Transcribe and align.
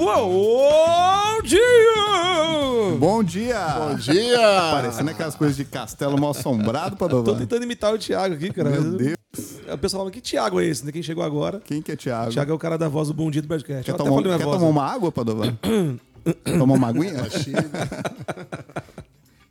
Bom 0.00 1.42
dia! 1.44 1.60
Bom 2.98 3.22
dia! 3.22 3.68
Bom 3.68 3.94
dia! 3.96 4.38
Parecendo 4.72 5.10
aquelas 5.10 5.34
coisas 5.34 5.54
de 5.54 5.66
castelo 5.66 6.18
mal 6.18 6.30
assombrado, 6.30 6.96
Tô 6.96 7.04
Padovan. 7.06 7.36
tentando 7.36 7.64
imitar 7.64 7.92
o 7.92 7.98
Thiago 7.98 8.34
aqui, 8.34 8.50
cara. 8.50 8.70
Meu 8.70 8.96
Deus. 8.96 9.16
O 9.70 9.76
pessoal 9.76 10.00
fala, 10.04 10.10
que 10.10 10.22
Thiago 10.22 10.58
é 10.58 10.64
esse? 10.64 10.86
né? 10.86 10.90
Quem 10.90 11.02
chegou 11.02 11.22
agora? 11.22 11.60
Quem 11.60 11.82
que 11.82 11.92
é 11.92 11.96
Thiago? 11.96 12.32
Thiago 12.32 12.50
é 12.50 12.54
o 12.54 12.58
cara 12.58 12.78
da 12.78 12.88
voz 12.88 13.08
do 13.08 13.14
Bom 13.14 13.30
Dia 13.30 13.42
do 13.42 13.48
Broadcast. 13.48 13.84
Quer, 13.84 13.94
tomar, 13.94 14.22
quer 14.22 14.38
voz, 14.38 14.56
tomar 14.56 14.60
né? 14.60 14.70
uma 14.70 14.86
água, 14.90 15.12
Padovan? 15.12 15.58
tomar 16.58 16.74
uma 16.74 16.88
aguinha? 16.88 17.12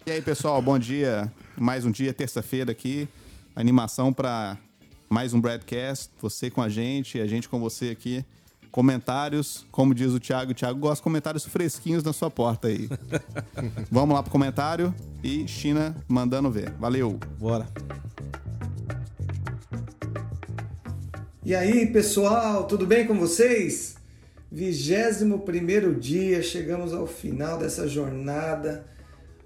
E 0.07 0.11
aí, 0.11 0.23
pessoal, 0.23 0.59
bom 0.59 0.79
dia. 0.79 1.31
Mais 1.55 1.85
um 1.85 1.91
dia, 1.91 2.11
terça-feira 2.11 2.71
aqui. 2.71 3.07
Animação 3.55 4.11
para 4.11 4.57
mais 5.07 5.35
um 5.35 5.39
broadcast. 5.39 6.09
Você 6.19 6.49
com 6.49 6.63
a 6.63 6.69
gente, 6.69 7.21
a 7.21 7.27
gente 7.27 7.47
com 7.47 7.59
você 7.59 7.91
aqui. 7.91 8.25
Comentários, 8.71 9.65
como 9.71 9.95
diz 9.95 10.11
o 10.11 10.19
Thiago, 10.19 10.51
o 10.51 10.53
Thiago 10.53 10.79
gosta 10.79 10.97
de 10.97 11.03
comentários 11.03 11.45
fresquinhos 11.45 12.03
na 12.03 12.13
sua 12.13 12.29
porta 12.29 12.67
aí. 12.67 12.87
Vamos 13.89 14.15
lá 14.15 14.21
pro 14.21 14.31
comentário 14.31 14.93
e 15.23 15.47
China 15.47 15.95
mandando 16.07 16.51
ver. 16.51 16.71
Valeu. 16.73 17.19
Bora. 17.39 17.67
E 21.43 21.55
aí, 21.55 21.87
pessoal, 21.87 22.65
tudo 22.65 22.85
bem 22.85 23.07
com 23.07 23.17
vocês? 23.17 23.95
21 24.51 25.39
primeiro 25.39 25.95
dia, 25.95 26.43
chegamos 26.43 26.93
ao 26.93 27.07
final 27.07 27.57
dessa 27.57 27.87
jornada. 27.87 28.85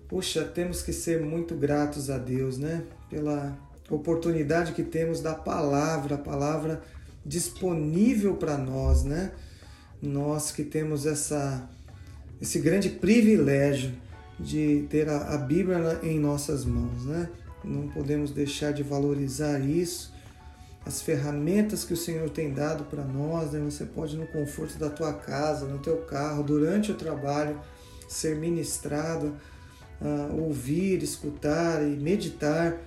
Puxa, 0.09 0.43
temos 0.43 0.81
que 0.81 0.91
ser 0.91 1.21
muito 1.21 1.55
gratos 1.55 2.09
a 2.09 2.17
Deus, 2.17 2.57
né? 2.57 2.83
Pela 3.09 3.57
oportunidade 3.89 4.73
que 4.73 4.83
temos 4.83 5.21
da 5.21 5.33
palavra, 5.33 6.15
a 6.15 6.17
palavra 6.17 6.81
disponível 7.25 8.35
para 8.35 8.57
nós, 8.57 9.03
né? 9.03 9.31
Nós 10.01 10.51
que 10.51 10.63
temos 10.63 11.05
essa 11.05 11.69
esse 12.41 12.59
grande 12.59 12.89
privilégio 12.89 13.93
de 14.37 14.85
ter 14.89 15.07
a, 15.07 15.33
a 15.33 15.37
Bíblia 15.37 15.99
em 16.03 16.19
nossas 16.19 16.65
mãos, 16.65 17.05
né? 17.05 17.29
Não 17.63 17.87
podemos 17.87 18.31
deixar 18.31 18.73
de 18.73 18.83
valorizar 18.83 19.59
isso 19.59 20.13
as 20.85 21.01
ferramentas 21.01 21.83
que 21.83 21.93
o 21.93 21.97
Senhor 21.97 22.29
tem 22.29 22.53
dado 22.53 22.83
para 22.85 23.03
nós, 23.03 23.51
né? 23.51 23.59
Você 23.63 23.85
pode 23.85 24.17
no 24.17 24.27
conforto 24.27 24.77
da 24.77 24.89
tua 24.89 25.13
casa, 25.13 25.65
no 25.65 25.79
teu 25.79 25.97
carro, 26.01 26.43
durante 26.43 26.91
o 26.91 26.95
trabalho, 26.95 27.59
ser 28.07 28.35
ministrado, 28.35 29.33
ah, 30.01 30.29
ouvir, 30.33 31.01
escutar 31.01 31.81
e 31.81 31.95
meditar 31.95 32.77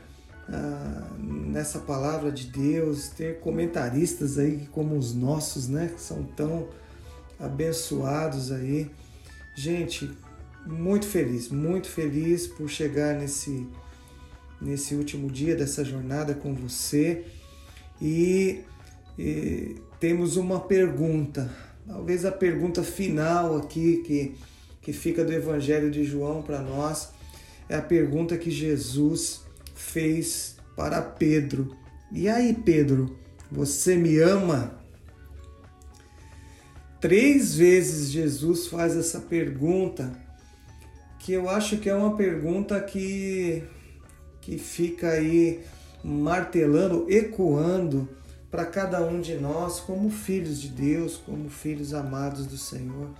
ah, 0.48 1.08
nessa 1.19 1.80
palavra 1.80 2.30
de 2.30 2.47
Deus, 2.47 3.08
ter 3.08 3.41
comentaristas 3.41 4.39
aí 4.39 4.69
como 4.72 4.97
os 4.97 5.14
nossos, 5.14 5.69
né? 5.69 5.91
Que 5.94 6.00
são 6.00 6.22
tão 6.22 6.69
abençoados 7.38 8.53
aí. 8.53 8.91
Gente, 9.55 10.11
muito 10.66 11.06
feliz, 11.06 11.48
muito 11.48 11.88
feliz 11.88 12.47
por 12.47 12.69
chegar 12.69 13.14
nesse 13.14 13.66
nesse 14.61 14.94
último 14.94 15.30
dia 15.30 15.55
dessa 15.55 15.84
jornada 15.84 16.34
com 16.34 16.55
você. 16.55 17.25
E, 18.00 18.60
e 19.19 19.77
temos 19.98 20.36
uma 20.36 20.60
pergunta, 20.60 21.50
talvez 21.86 22.25
a 22.25 22.33
pergunta 22.33 22.83
final 22.83 23.56
aqui 23.56 23.98
que, 23.98 24.34
que 24.83 24.92
fica 24.92 25.25
do 25.25 25.33
Evangelho 25.33 25.91
de 25.91 26.05
João 26.05 26.42
para 26.42 26.60
nós, 26.60 27.10
é 27.69 27.77
a 27.77 27.83
pergunta 27.83 28.36
que 28.36 28.50
Jesus 28.50 29.45
fez 29.77 30.56
para 30.74 31.00
Pedro. 31.00 31.77
E 32.10 32.28
aí, 32.28 32.52
Pedro, 32.52 33.16
você 33.50 33.94
me 33.94 34.19
ama? 34.19 34.74
Três 37.00 37.55
vezes 37.55 38.10
Jesus 38.10 38.66
faz 38.66 38.97
essa 38.97 39.20
pergunta, 39.20 40.10
que 41.20 41.32
eu 41.32 41.48
acho 41.48 41.76
que 41.76 41.88
é 41.88 41.94
uma 41.94 42.16
pergunta 42.16 42.81
que, 42.81 43.62
que 44.41 44.59
fica 44.59 45.10
aí 45.10 45.60
martelando, 46.03 47.06
ecoando 47.08 48.08
para 48.50 48.64
cada 48.64 49.04
um 49.04 49.20
de 49.20 49.34
nós 49.34 49.81
como 49.81 50.08
filhos 50.08 50.60
de 50.60 50.69
Deus, 50.69 51.16
como 51.16 51.50
filhos 51.50 51.93
amados 51.93 52.47
do 52.47 52.56
Senhor. 52.56 53.10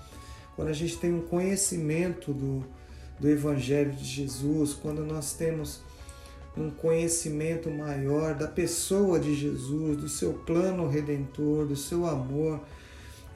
Quando 0.55 0.69
a 0.69 0.73
gente 0.73 0.97
tem 0.97 1.12
um 1.12 1.21
conhecimento 1.21 2.33
do, 2.33 2.65
do 3.21 3.28
Evangelho 3.28 3.93
de 3.93 4.05
Jesus, 4.05 4.73
quando 4.73 5.05
nós 5.05 5.34
temos 5.34 5.83
um 6.56 6.71
conhecimento 6.71 7.71
maior 7.71 8.34
da 8.34 8.49
pessoa 8.49 9.21
de 9.21 9.34
Jesus, 9.34 9.97
do 9.99 10.09
seu 10.09 10.33
plano 10.33 10.89
redentor, 10.89 11.67
do 11.67 11.77
seu 11.77 12.06
amor, 12.06 12.61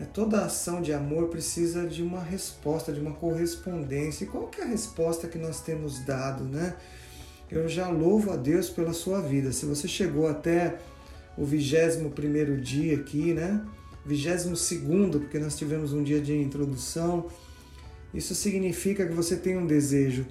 é, 0.01 0.05
toda 0.05 0.45
ação 0.45 0.81
de 0.81 0.93
amor 0.93 1.29
precisa 1.29 1.87
de 1.87 2.03
uma 2.03 2.23
resposta, 2.23 2.91
de 2.91 3.01
uma 3.01 3.13
correspondência. 3.13 4.25
E 4.25 4.27
qual 4.27 4.49
que 4.49 4.61
é 4.61 4.65
a 4.65 4.67
resposta 4.67 5.29
que 5.29 5.37
nós 5.37 5.61
temos 5.61 5.99
dado, 6.07 6.45
né? 6.45 6.75
Eu 7.51 7.69
já 7.69 7.89
louvo 7.89 8.33
a 8.33 8.37
Deus 8.37 8.71
pela 8.71 8.95
sua 8.95 9.21
vida. 9.21 9.53
Se 9.53 9.67
você 9.67 9.87
chegou 9.87 10.27
até 10.27 10.79
o 11.37 11.45
21 11.45 12.61
dia 12.61 12.97
aqui, 12.97 13.35
né? 13.35 13.63
22, 14.07 15.17
porque 15.17 15.39
nós 15.39 15.57
tivemos 15.59 15.93
um 15.93 16.03
dia 16.03 16.21
de 16.21 16.35
introdução, 16.35 17.27
isso 18.15 18.35
significa 18.35 19.07
que 19.07 19.13
você 19.13 19.37
tem 19.37 19.59
um 19.59 19.67
desejo 19.67 20.25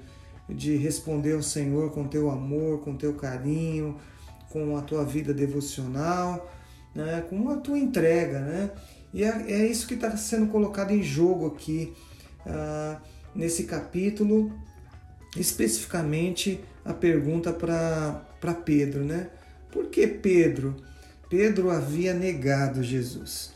de 0.49 0.75
responder 0.75 1.33
ao 1.33 1.43
Senhor 1.43 1.91
com 1.91 2.07
teu 2.07 2.29
amor, 2.29 2.79
com 2.81 2.95
teu 2.95 3.13
carinho, 3.13 3.97
com 4.49 4.75
a 4.75 4.81
tua 4.81 5.05
vida 5.05 5.33
devocional, 5.33 6.51
né? 6.93 7.23
com 7.29 7.49
a 7.49 7.57
tua 7.57 7.77
entrega. 7.77 8.39
Né? 8.39 8.71
E 9.13 9.23
é, 9.23 9.51
é 9.51 9.65
isso 9.67 9.87
que 9.87 9.93
está 9.93 10.15
sendo 10.17 10.47
colocado 10.47 10.91
em 10.91 11.03
jogo 11.03 11.47
aqui 11.47 11.93
ah, 12.45 12.99
nesse 13.35 13.63
capítulo, 13.63 14.51
especificamente 15.37 16.59
a 16.83 16.93
pergunta 16.93 17.53
para 17.53 18.53
Pedro, 18.65 19.03
né? 19.03 19.29
Por 19.71 19.87
que 19.87 20.07
Pedro? 20.07 20.75
Pedro 21.29 21.69
havia 21.69 22.13
negado 22.13 22.81
Jesus. 22.81 23.53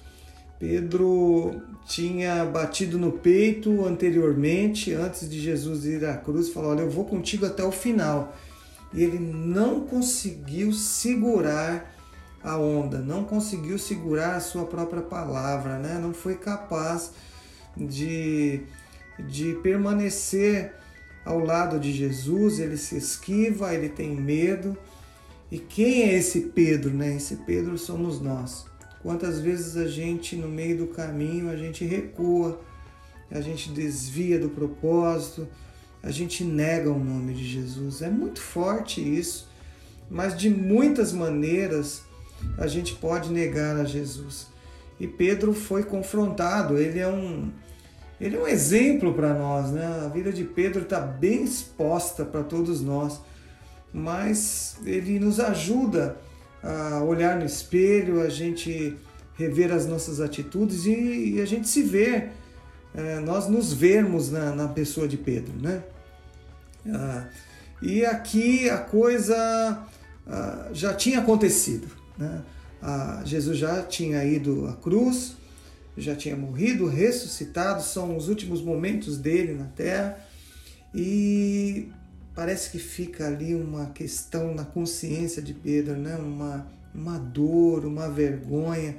Pedro 0.59 1.61
tinha 1.85 2.45
batido 2.45 2.97
no 2.97 3.11
peito 3.11 3.85
anteriormente, 3.85 4.94
antes 4.94 5.29
de 5.29 5.39
Jesus 5.39 5.85
ir 5.85 6.05
à 6.05 6.16
cruz, 6.17 6.49
falou: 6.49 6.71
Olha, 6.71 6.81
eu 6.81 6.89
vou 6.89 7.05
contigo 7.05 7.45
até 7.45 7.63
o 7.63 7.71
final. 7.71 8.35
E 8.94 9.03
ele 9.03 9.19
não 9.19 9.81
conseguiu 9.81 10.71
segurar 10.71 11.94
a 12.44 12.57
onda, 12.57 12.99
não 12.99 13.23
conseguiu 13.23 13.79
segurar 13.79 14.35
a 14.35 14.39
sua 14.39 14.66
própria 14.66 15.01
palavra, 15.01 15.79
né? 15.79 15.97
não 15.99 16.13
foi 16.13 16.35
capaz 16.35 17.11
de, 17.75 18.61
de 19.17 19.53
permanecer 19.63 20.73
ao 21.25 21.39
lado 21.39 21.79
de 21.79 21.91
Jesus, 21.91 22.59
ele 22.59 22.75
se 22.77 22.97
esquiva, 22.97 23.73
ele 23.73 23.89
tem 23.89 24.13
medo. 24.13 24.77
E 25.50 25.57
quem 25.57 26.03
é 26.03 26.15
esse 26.15 26.41
Pedro, 26.41 26.91
né? 26.91 27.15
Esse 27.15 27.38
Pedro 27.38 27.77
somos 27.77 28.19
nós. 28.19 28.65
Quantas 29.03 29.41
vezes 29.41 29.75
a 29.75 29.85
gente 29.85 30.37
no 30.37 30.47
meio 30.47 30.77
do 30.77 30.87
caminho 30.87 31.49
a 31.49 31.57
gente 31.57 31.83
recua, 31.83 32.61
a 33.29 33.41
gente 33.41 33.69
desvia 33.69 34.39
do 34.39 34.47
propósito, 34.47 35.45
a 36.01 36.09
gente 36.09 36.43
nega 36.45 36.89
o 36.89 36.97
nome 36.97 37.33
de 37.33 37.45
Jesus. 37.45 38.01
É 38.01 38.09
muito 38.09 38.39
forte 38.39 39.01
isso, 39.01 39.49
mas 40.09 40.37
de 40.37 40.49
muitas 40.49 41.11
maneiras 41.11 42.03
a 42.57 42.65
gente 42.65 42.95
pode 42.95 43.29
negar 43.29 43.75
a 43.75 43.83
Jesus. 43.83 44.47
E 44.97 45.05
Pedro 45.05 45.53
foi 45.53 45.83
confrontado, 45.83 46.77
ele 46.77 46.99
é 46.99 47.07
um 47.07 47.51
ele 48.21 48.37
é 48.37 48.39
um 48.39 48.47
exemplo 48.47 49.13
para 49.13 49.33
nós, 49.33 49.71
né? 49.71 49.85
A 50.05 50.07
vida 50.07 50.31
de 50.31 50.45
Pedro 50.45 50.83
está 50.83 51.01
bem 51.01 51.43
exposta 51.43 52.23
para 52.23 52.41
todos 52.41 52.79
nós, 52.79 53.19
mas 53.91 54.77
ele 54.85 55.19
nos 55.19 55.41
ajuda 55.41 56.17
a 56.63 57.04
olhar 57.04 57.38
no 57.38 57.45
espelho, 57.45 58.21
a 58.21 58.30
gente 58.30 58.95
rever 59.36 59.71
as 59.71 59.86
nossas 59.86 60.21
atitudes 60.21 60.86
e, 60.86 61.36
e 61.36 61.42
a 61.42 61.45
gente 61.45 61.68
se 61.68 61.83
ver, 61.83 62.31
é, 62.95 63.19
nós 63.19 63.48
nos 63.48 63.74
vermos 63.74 64.31
na, 64.31 64.56
na, 64.56 64.68
pessoa 64.68 65.07
de 65.07 65.18
Pedro, 65.18 65.54
né? 65.60 65.83
Ah, 66.88 67.27
e 67.81 68.06
aqui 68.06 68.69
a 68.69 68.77
coisa 68.77 69.83
ah, 70.27 70.69
já 70.71 70.94
tinha 70.94 71.19
acontecido, 71.19 71.88
né? 72.18 72.44
Ah, 72.81 73.21
Jesus 73.25 73.57
já 73.57 73.81
tinha 73.81 74.24
ido 74.24 74.68
à 74.68 74.74
cruz, 74.74 75.36
já 75.98 76.16
tinha 76.16 76.36
morrido, 76.36 76.88
ressuscitado, 76.88 77.81
são 77.81 78.16
os 78.16 78.30
últimos 78.30 78.62
momentos 78.62 79.18
dele 79.18 79.54
na 79.54 79.66
terra 79.66 80.18
e 80.94 81.89
parece 82.35 82.71
que 82.71 82.80
fica 82.80 83.27
ali 83.27 83.53
uma 83.56 83.88
questão 83.88 84.53
na 84.53 84.65
consciência 84.65 85.41
de 85.41 85.53
Pedro, 85.53 85.95
né? 85.95 86.15
uma, 86.15 86.68
uma 86.94 87.18
dor, 87.18 87.85
uma 87.85 88.09
vergonha. 88.09 88.97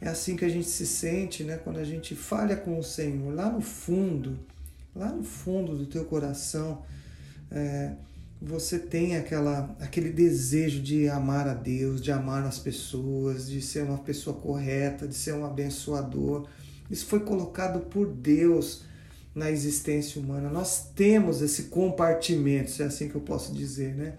É 0.00 0.08
assim 0.08 0.36
que 0.36 0.44
a 0.44 0.48
gente 0.48 0.68
se 0.68 0.86
sente 0.86 1.44
né? 1.44 1.58
quando 1.62 1.78
a 1.78 1.84
gente 1.84 2.14
falha 2.14 2.56
com 2.56 2.78
o 2.78 2.82
Senhor, 2.82 3.34
lá 3.34 3.50
no 3.50 3.60
fundo, 3.60 4.38
lá 4.94 5.08
no 5.08 5.22
fundo 5.22 5.76
do 5.76 5.86
teu 5.86 6.04
coração. 6.04 6.82
É, 7.50 7.92
você 8.40 8.78
tem 8.78 9.16
aquela, 9.16 9.74
aquele 9.80 10.10
desejo 10.10 10.80
de 10.80 11.08
amar 11.08 11.48
a 11.48 11.54
Deus, 11.54 12.00
de 12.00 12.12
amar 12.12 12.44
as 12.44 12.58
pessoas, 12.58 13.48
de 13.48 13.60
ser 13.60 13.82
uma 13.82 13.98
pessoa 13.98 14.36
correta, 14.36 15.08
de 15.08 15.14
ser 15.14 15.34
um 15.34 15.44
abençoador, 15.44 16.46
Isso 16.88 17.06
foi 17.06 17.20
colocado 17.20 17.80
por 17.80 18.06
Deus 18.06 18.84
na 19.34 19.50
existência 19.50 20.20
humana. 20.20 20.48
Nós 20.48 20.90
temos 20.94 21.42
esse 21.42 21.64
compartimento, 21.64 22.70
se 22.70 22.82
é 22.82 22.86
assim 22.86 23.08
que 23.08 23.14
eu 23.14 23.20
posso 23.20 23.52
dizer, 23.52 23.94
né? 23.94 24.14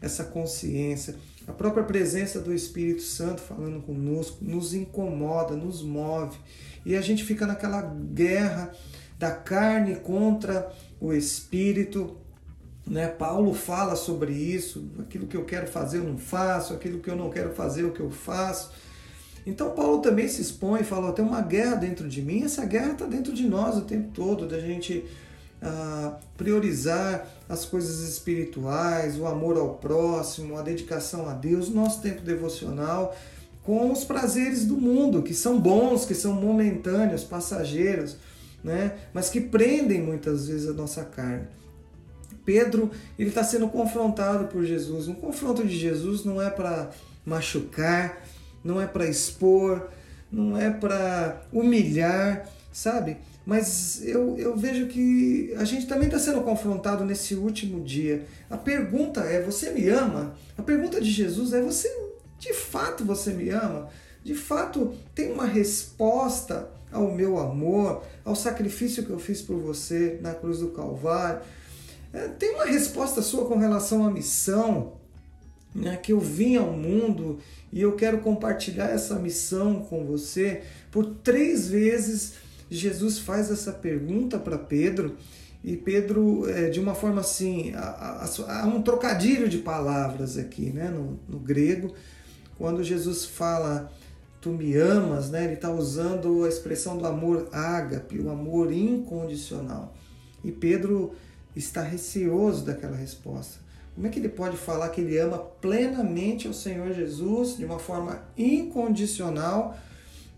Essa 0.00 0.24
consciência. 0.24 1.16
A 1.46 1.52
própria 1.52 1.84
presença 1.84 2.40
do 2.40 2.54
Espírito 2.54 3.02
Santo 3.02 3.40
falando 3.40 3.80
conosco 3.82 4.38
nos 4.44 4.72
incomoda, 4.72 5.56
nos 5.56 5.82
move. 5.82 6.38
E 6.84 6.94
a 6.96 7.00
gente 7.00 7.24
fica 7.24 7.46
naquela 7.46 7.82
guerra 7.82 8.72
da 9.18 9.30
carne 9.30 9.96
contra 9.96 10.72
o 11.00 11.12
espírito. 11.12 12.16
Né? 12.86 13.06
Paulo 13.08 13.52
fala 13.52 13.96
sobre 13.96 14.32
isso, 14.32 14.90
aquilo 14.98 15.26
que 15.26 15.36
eu 15.36 15.44
quero 15.44 15.66
fazer 15.66 15.98
eu 15.98 16.04
não 16.04 16.16
faço, 16.16 16.72
aquilo 16.72 17.00
que 17.00 17.10
eu 17.10 17.16
não 17.16 17.30
quero 17.30 17.52
fazer 17.54 17.84
o 17.84 17.92
que 17.92 18.00
eu 18.00 18.10
faço. 18.10 18.72
Então 19.50 19.72
Paulo 19.72 20.00
também 20.00 20.28
se 20.28 20.40
expõe 20.40 20.82
e 20.82 20.84
fala, 20.84 21.12
tem 21.12 21.24
uma 21.24 21.42
guerra 21.42 21.74
dentro 21.74 22.08
de 22.08 22.22
mim, 22.22 22.44
essa 22.44 22.64
guerra 22.64 22.92
está 22.92 23.04
dentro 23.04 23.32
de 23.32 23.48
nós 23.48 23.76
o 23.76 23.80
tempo 23.80 24.10
todo, 24.14 24.46
da 24.46 24.60
gente 24.60 25.04
ah, 25.60 26.16
priorizar 26.36 27.26
as 27.48 27.64
coisas 27.64 28.08
espirituais, 28.08 29.18
o 29.18 29.26
amor 29.26 29.58
ao 29.58 29.74
próximo, 29.74 30.56
a 30.56 30.62
dedicação 30.62 31.28
a 31.28 31.32
Deus, 31.32 31.68
nosso 31.68 32.00
tempo 32.00 32.22
devocional, 32.22 33.16
com 33.64 33.90
os 33.90 34.04
prazeres 34.04 34.64
do 34.64 34.76
mundo, 34.76 35.20
que 35.20 35.34
são 35.34 35.60
bons, 35.60 36.06
que 36.06 36.14
são 36.14 36.32
momentâneos, 36.32 37.24
passageiros, 37.24 38.16
né? 38.62 38.98
mas 39.12 39.30
que 39.30 39.40
prendem 39.40 40.00
muitas 40.00 40.46
vezes 40.46 40.68
a 40.68 40.72
nossa 40.72 41.02
carne. 41.02 41.48
Pedro 42.44 42.88
ele 43.18 43.30
está 43.30 43.42
sendo 43.42 43.68
confrontado 43.68 44.46
por 44.46 44.64
Jesus. 44.64 45.08
Um 45.08 45.14
confronto 45.14 45.66
de 45.66 45.76
Jesus 45.76 46.24
não 46.24 46.40
é 46.40 46.48
para 46.48 46.90
machucar, 47.26 48.22
não 48.62 48.80
é 48.80 48.86
para 48.86 49.06
expor, 49.06 49.88
não 50.30 50.56
é 50.56 50.70
para 50.70 51.42
humilhar, 51.52 52.48
sabe? 52.72 53.16
Mas 53.44 54.06
eu, 54.06 54.38
eu 54.38 54.56
vejo 54.56 54.86
que 54.86 55.52
a 55.56 55.64
gente 55.64 55.86
também 55.86 56.06
está 56.06 56.18
sendo 56.18 56.42
confrontado 56.42 57.04
nesse 57.04 57.34
último 57.34 57.82
dia. 57.82 58.24
A 58.48 58.56
pergunta 58.56 59.22
é: 59.22 59.42
você 59.42 59.70
me 59.70 59.88
ama? 59.88 60.34
A 60.56 60.62
pergunta 60.62 61.00
de 61.00 61.10
Jesus 61.10 61.52
é: 61.52 61.60
você 61.60 61.88
de 62.38 62.54
fato 62.54 63.04
você 63.04 63.32
me 63.32 63.48
ama? 63.50 63.88
De 64.22 64.34
fato 64.34 64.94
tem 65.14 65.32
uma 65.32 65.46
resposta 65.46 66.68
ao 66.92 67.10
meu 67.12 67.38
amor, 67.38 68.04
ao 68.24 68.36
sacrifício 68.36 69.04
que 69.04 69.10
eu 69.10 69.18
fiz 69.18 69.40
por 69.40 69.56
você 69.56 70.18
na 70.20 70.34
cruz 70.34 70.58
do 70.58 70.68
Calvário? 70.68 71.40
É, 72.12 72.28
tem 72.28 72.54
uma 72.54 72.66
resposta 72.66 73.22
sua 73.22 73.46
com 73.46 73.56
relação 73.56 74.06
à 74.06 74.10
missão? 74.10 74.98
Né, 75.72 75.96
que 75.96 76.12
eu 76.12 76.18
vim 76.18 76.56
ao 76.56 76.72
mundo 76.72 77.38
e 77.72 77.80
eu 77.80 77.92
quero 77.92 78.18
compartilhar 78.18 78.88
essa 78.88 79.18
missão 79.18 79.80
com 79.82 80.04
você. 80.04 80.62
Por 80.90 81.06
três 81.06 81.68
vezes 81.68 82.34
Jesus 82.70 83.18
faz 83.18 83.50
essa 83.50 83.72
pergunta 83.72 84.38
para 84.38 84.58
Pedro 84.58 85.16
e 85.62 85.76
Pedro, 85.76 86.48
é, 86.48 86.70
de 86.70 86.80
uma 86.80 86.94
forma 86.94 87.20
assim, 87.20 87.72
há, 87.74 88.66
um 88.66 88.80
trocadilho 88.82 89.48
de 89.48 89.58
palavras 89.58 90.38
aqui 90.38 90.70
né, 90.70 90.88
no, 90.88 91.20
no 91.28 91.38
grego, 91.38 91.92
quando 92.56 92.82
Jesus 92.82 93.26
fala 93.26 93.92
tu 94.40 94.50
me 94.50 94.74
amas, 94.74 95.28
né, 95.28 95.44
ele 95.44 95.54
está 95.54 95.70
usando 95.70 96.44
a 96.44 96.48
expressão 96.48 96.96
do 96.96 97.06
amor 97.06 97.48
ágape, 97.52 98.18
o 98.18 98.30
amor 98.30 98.72
incondicional. 98.72 99.94
E 100.42 100.50
Pedro 100.50 101.12
está 101.54 101.82
receoso 101.82 102.64
daquela 102.64 102.96
resposta. 102.96 103.58
Como 104.00 104.08
é 104.08 104.10
que 104.10 104.18
ele 104.18 104.30
pode 104.30 104.56
falar 104.56 104.88
que 104.88 105.02
ele 105.02 105.18
ama 105.18 105.36
plenamente 105.36 106.48
o 106.48 106.54
Senhor 106.54 106.90
Jesus 106.94 107.58
de 107.58 107.66
uma 107.66 107.78
forma 107.78 108.22
incondicional, 108.34 109.78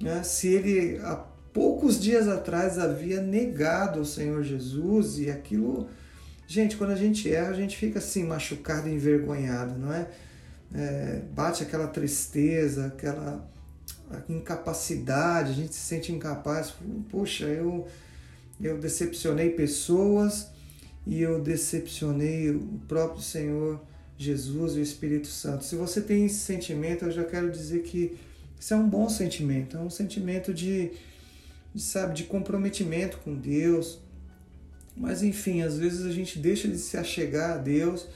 né, 0.01 0.21
se 0.25 0.49
ele 0.49 0.99
há 0.99 1.15
poucos 1.53 2.01
dias 2.01 2.27
atrás 2.27 2.77
havia 2.77 3.21
negado 3.23 4.01
o 4.01 4.05
Senhor 4.05 4.43
Jesus 4.43 5.21
e 5.21 5.31
aquilo. 5.31 5.89
Gente, 6.45 6.77
quando 6.77 6.91
a 6.91 6.97
gente 6.97 7.33
erra, 7.33 7.51
a 7.51 7.55
gente 7.55 7.77
fica 7.77 8.01
assim, 8.01 8.25
machucado 8.25 8.89
envergonhado, 8.89 9.79
não 9.79 9.93
é? 9.93 10.09
é 10.75 11.23
bate 11.33 11.63
aquela 11.63 11.87
tristeza, 11.87 12.87
aquela 12.87 13.49
incapacidade, 14.29 15.53
a 15.53 15.55
gente 15.55 15.73
se 15.73 15.83
sente 15.83 16.11
incapaz. 16.11 16.75
Puxa, 17.09 17.45
eu, 17.45 17.87
eu 18.61 18.77
decepcionei 18.79 19.51
pessoas 19.51 20.52
e 21.07 21.21
eu 21.21 21.41
decepcionei 21.41 22.51
o 22.51 22.81
próprio 22.87 23.23
Senhor 23.23 23.81
Jesus 24.17 24.77
e 24.77 24.79
o 24.79 24.83
Espírito 24.83 25.27
Santo. 25.27 25.65
Se 25.65 25.75
você 25.75 26.01
tem 26.01 26.27
esse 26.27 26.39
sentimento, 26.39 27.05
eu 27.05 27.11
já 27.11 27.25
quero 27.25 27.51
dizer 27.51 27.83
que 27.83 28.17
isso 28.59 28.73
é 28.73 28.77
um 28.77 28.89
bom 28.89 29.09
sentimento, 29.09 29.77
é 29.77 29.81
um 29.81 29.91
sentimento 29.91 30.55
de, 30.55 30.93
de 31.75 31.83
sabe, 31.83 32.15
de 32.15 32.25
comprometimento 32.25 33.19
com 33.19 33.35
Deus. 33.35 33.99
Mas 34.97 35.23
enfim, 35.23 35.63
às 35.63 35.77
vezes 35.77 36.07
a 36.07 36.13
gente 36.13 36.39
deixa 36.39 36.69
de 36.69 36.79
se 36.79 36.97
achegar 36.97 37.53
a 37.53 37.57
Deus, 37.57 38.07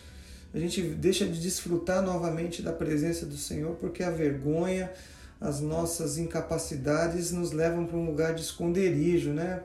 a 0.55 0.59
gente 0.59 0.81
deixa 0.81 1.27
de 1.27 1.41
desfrutar 1.41 2.03
novamente 2.03 2.63
da 2.63 2.73
presença 2.73 3.27
do 3.27 3.37
Senhor 3.37 3.75
porque 3.77 4.03
a 4.03 4.11
vergonha, 4.11 4.93
as 5.41 5.61
nossas 5.61 6.17
incapacidades 6.17 7.33
nos 7.33 7.51
levam 7.51 7.85
para 7.85 7.97
um 7.97 8.07
lugar 8.07 8.35
de 8.35 8.43
esconderijo, 8.43 9.31
né? 9.31 9.63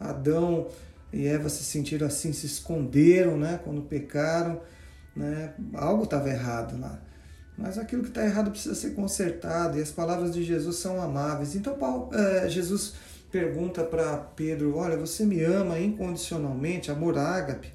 Adão 0.00 0.68
e 1.12 1.26
Eva 1.26 1.48
se 1.48 1.64
sentiram 1.64 2.06
assim, 2.06 2.32
se 2.32 2.46
esconderam, 2.46 3.36
né, 3.36 3.60
quando 3.62 3.82
pecaram, 3.82 4.60
né? 5.14 5.54
Algo 5.74 6.04
estava 6.04 6.28
errado 6.28 6.78
lá. 6.78 7.00
Mas 7.56 7.78
aquilo 7.78 8.02
que 8.02 8.08
está 8.08 8.22
errado 8.22 8.50
precisa 8.50 8.74
ser 8.74 8.90
consertado 8.90 9.78
e 9.78 9.82
as 9.82 9.90
palavras 9.90 10.34
de 10.34 10.44
Jesus 10.44 10.76
são 10.76 11.00
amáveis. 11.00 11.54
Então 11.54 11.74
Paulo, 11.78 12.10
é, 12.14 12.48
Jesus 12.50 12.94
pergunta 13.30 13.82
para 13.82 14.16
Pedro: 14.16 14.76
Olha, 14.76 14.96
você 14.96 15.24
me 15.24 15.42
ama 15.42 15.78
incondicionalmente, 15.78 16.90
amor 16.90 17.16
ágape? 17.16 17.72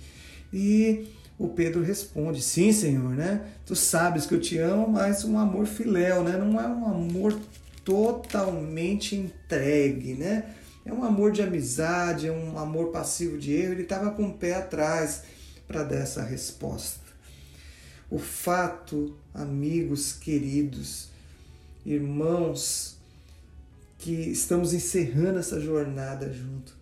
E 0.53 1.09
o 1.37 1.49
Pedro 1.49 1.81
responde: 1.81 2.41
Sim, 2.41 2.71
Senhor, 2.71 3.11
né? 3.11 3.41
Tu 3.65 3.75
sabes 3.75 4.27
que 4.27 4.35
eu 4.35 4.39
te 4.39 4.59
amo, 4.59 4.87
mas 4.87 5.23
um 5.23 5.39
amor 5.39 5.65
filéu, 5.65 6.23
né? 6.23 6.37
Não 6.37 6.59
é 6.59 6.67
um 6.67 6.85
amor 6.85 7.39
totalmente 7.83 9.15
entregue, 9.15 10.13
né? 10.13 10.45
É 10.85 10.91
um 10.91 11.03
amor 11.03 11.31
de 11.31 11.41
amizade, 11.41 12.27
é 12.27 12.31
um 12.31 12.57
amor 12.57 12.91
passivo 12.91 13.37
de 13.37 13.53
erro. 13.53 13.73
Ele 13.73 13.83
estava 13.83 14.11
com 14.11 14.27
o 14.27 14.33
pé 14.33 14.55
atrás 14.55 15.23
para 15.67 15.83
dar 15.83 15.97
essa 15.97 16.23
resposta. 16.23 16.99
O 18.09 18.17
fato, 18.17 19.15
amigos 19.33 20.13
queridos, 20.13 21.09
irmãos, 21.85 22.97
que 23.97 24.11
estamos 24.11 24.73
encerrando 24.73 25.39
essa 25.39 25.61
jornada 25.61 26.33
junto, 26.33 26.75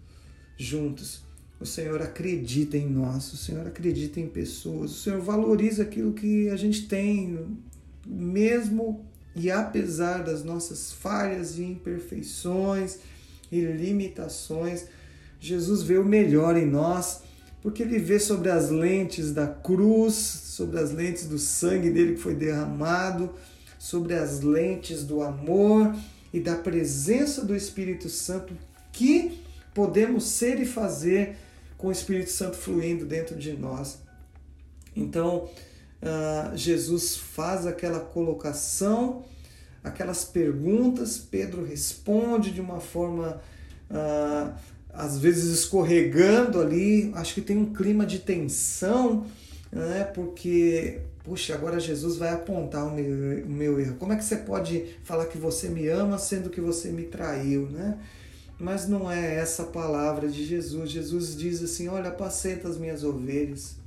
juntos. 0.58 1.22
O 1.60 1.66
Senhor 1.66 2.02
acredita 2.02 2.78
em 2.78 2.90
nós, 2.90 3.32
o 3.34 3.38
Senhor 3.38 3.68
acredita 3.68 4.20
em 4.20 4.28
pessoas, 4.28 4.92
o 4.92 4.96
Senhor 4.96 5.20
valoriza 5.20 5.84
aquilo 5.84 6.14
que 6.14 6.50
a 6.50 6.56
gente 6.56 6.88
tem, 6.88 7.58
mesmo 8.08 9.06
e 9.36 9.52
apesar 9.52 10.24
das 10.24 10.44
nossas 10.44 10.92
falhas 10.92 11.58
e 11.58 11.64
imperfeições 11.64 13.00
e 13.52 13.62
limitações. 13.62 14.86
Jesus 15.40 15.84
vê 15.84 15.98
o 15.98 16.06
melhor 16.06 16.58
em 16.58 16.66
nós, 16.66 17.22
porque 17.62 17.84
ele 17.84 18.00
vê 18.00 18.20
sobre 18.20 18.50
as 18.50 18.70
lentes 18.70 19.34
da 19.34 19.48
cruz, 19.48 20.14
sobre 20.16 20.80
as 20.80 20.92
lentes 20.92 21.26
do 21.26 21.38
sangue 21.40 21.90
dele 21.90 22.16
que 22.16 22.22
foi 22.22 22.36
derramado, 22.36 23.34
sobre 23.78 24.14
as 24.14 24.42
lentes 24.42 25.04
do 25.04 25.22
amor 25.22 25.96
e 26.34 26.40
da 26.40 26.56
presença 26.56 27.44
do 27.44 27.56
Espírito 27.56 28.10
Santo 28.10 28.54
que 28.92 29.42
podemos 29.74 30.26
ser 30.26 30.60
e 30.60 30.66
fazer 30.66 31.38
com 31.78 31.88
o 31.88 31.92
Espírito 31.92 32.30
Santo 32.30 32.58
fluindo 32.58 33.06
dentro 33.06 33.36
de 33.36 33.54
nós. 33.54 34.00
Então, 34.96 35.50
uh, 36.02 36.58
Jesus 36.58 37.16
faz 37.16 37.66
aquela 37.66 38.00
colocação 38.00 39.24
aquelas 39.84 40.24
perguntas, 40.24 41.18
Pedro 41.18 41.64
responde 41.64 42.52
de 42.52 42.62
uma 42.62 42.80
forma 42.80 43.42
ah, 43.90 44.54
às 44.94 45.18
vezes 45.18 45.46
escorregando 45.58 46.60
ali. 46.60 47.12
Acho 47.16 47.34
que 47.34 47.42
tem 47.42 47.58
um 47.58 47.74
clima 47.74 48.06
de 48.06 48.20
tensão, 48.20 49.26
né? 49.72 50.04
Porque, 50.14 51.00
puxa, 51.24 51.54
agora 51.54 51.80
Jesus 51.80 52.18
vai 52.18 52.34
apontar 52.34 52.86
o 52.86 52.92
meu, 52.92 53.46
o 53.46 53.50
meu 53.50 53.80
erro. 53.80 53.96
Como 53.96 54.14
é 54.14 54.16
que 54.16 54.24
você 54.24 54.38
pode 54.38 54.98
falar 55.04 55.26
que 55.26 55.38
você 55.38 55.70
me 55.70 55.88
ama 55.88 56.18
sendo 56.18 56.50
que 56.50 56.62
você 56.62 56.90
me 56.90 57.04
traiu, 57.04 57.70
né? 57.70 57.98
Mas 58.60 58.90
não 58.90 59.10
é 59.10 59.36
essa 59.36 59.64
palavra 59.64 60.28
de 60.28 60.46
Jesus. 60.46 60.92
Jesus 60.92 61.36
diz 61.36 61.64
assim: 61.64 61.88
Olha, 61.88 62.10
apacenta 62.10 62.68
as 62.68 62.78
minhas 62.78 63.04
ovelhas. 63.06 63.78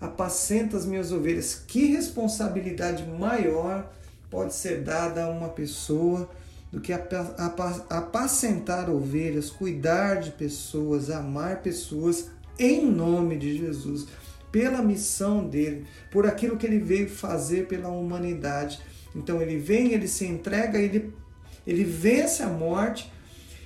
Apacenta 0.00 0.76
as 0.76 0.86
minhas 0.86 1.12
ovelhas. 1.12 1.62
Que 1.66 1.86
responsabilidade 1.86 3.06
maior 3.06 3.92
pode 4.32 4.54
ser 4.54 4.80
dada 4.80 5.24
a 5.24 5.28
uma 5.28 5.50
pessoa 5.50 6.26
do 6.72 6.80
que 6.80 6.90
apacentar 6.90 8.88
ovelhas, 8.88 9.50
cuidar 9.50 10.20
de 10.20 10.30
pessoas, 10.30 11.10
amar 11.10 11.60
pessoas 11.60 12.30
em 12.58 12.86
nome 12.86 13.36
de 13.36 13.58
Jesus, 13.58 14.06
pela 14.50 14.80
missão 14.80 15.46
dele, 15.46 15.86
por 16.10 16.26
aquilo 16.26 16.56
que 16.56 16.66
ele 16.66 16.78
veio 16.78 17.10
fazer 17.10 17.68
pela 17.68 17.90
humanidade. 17.90 18.80
Então 19.14 19.42
ele 19.42 19.58
vem, 19.58 19.92
ele 19.92 20.08
se 20.08 20.24
entrega, 20.24 20.78
ele, 20.78 21.12
ele 21.66 21.84
vence 21.84 22.42
a 22.42 22.48
morte 22.48 23.12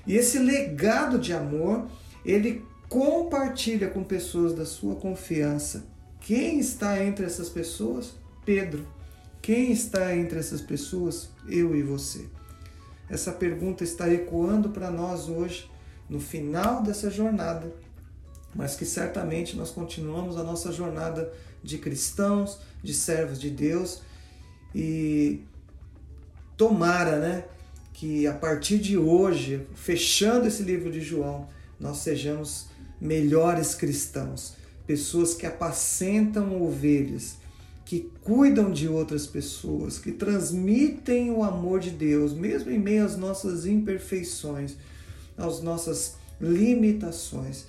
E 0.04 0.16
esse 0.16 0.40
legado 0.40 1.16
de 1.16 1.32
amor, 1.32 1.86
ele 2.24 2.64
compartilha 2.88 3.88
com 3.88 4.02
pessoas 4.02 4.52
da 4.52 4.64
sua 4.64 4.96
confiança. 4.96 5.86
Quem 6.20 6.58
está 6.58 7.04
entre 7.04 7.24
essas 7.24 7.48
pessoas? 7.48 8.14
Pedro. 8.44 8.95
Quem 9.46 9.70
está 9.70 10.12
entre 10.16 10.40
essas 10.40 10.60
pessoas? 10.60 11.28
Eu 11.48 11.76
e 11.76 11.80
você. 11.80 12.26
Essa 13.08 13.30
pergunta 13.30 13.84
está 13.84 14.12
ecoando 14.12 14.70
para 14.70 14.90
nós 14.90 15.28
hoje, 15.28 15.70
no 16.10 16.18
final 16.18 16.82
dessa 16.82 17.08
jornada, 17.08 17.72
mas 18.52 18.74
que 18.74 18.84
certamente 18.84 19.54
nós 19.54 19.70
continuamos 19.70 20.36
a 20.36 20.42
nossa 20.42 20.72
jornada 20.72 21.32
de 21.62 21.78
cristãos, 21.78 22.58
de 22.82 22.92
servos 22.92 23.38
de 23.40 23.48
Deus 23.48 24.02
e 24.74 25.44
tomara, 26.56 27.20
né, 27.20 27.44
que 27.92 28.26
a 28.26 28.34
partir 28.34 28.78
de 28.78 28.98
hoje, 28.98 29.64
fechando 29.76 30.48
esse 30.48 30.64
livro 30.64 30.90
de 30.90 31.00
João, 31.00 31.48
nós 31.78 31.98
sejamos 31.98 32.66
melhores 33.00 33.76
cristãos, 33.76 34.56
pessoas 34.88 35.34
que 35.34 35.46
apacentam 35.46 36.60
ovelhas, 36.60 37.36
que 37.86 38.10
cuidam 38.20 38.72
de 38.72 38.88
outras 38.88 39.28
pessoas, 39.28 39.96
que 39.96 40.10
transmitem 40.10 41.30
o 41.30 41.44
amor 41.44 41.78
de 41.78 41.90
Deus, 41.90 42.34
mesmo 42.34 42.68
em 42.72 42.80
meio 42.80 43.04
às 43.04 43.16
nossas 43.16 43.64
imperfeições, 43.64 44.74
às 45.38 45.62
nossas 45.62 46.16
limitações. 46.40 47.64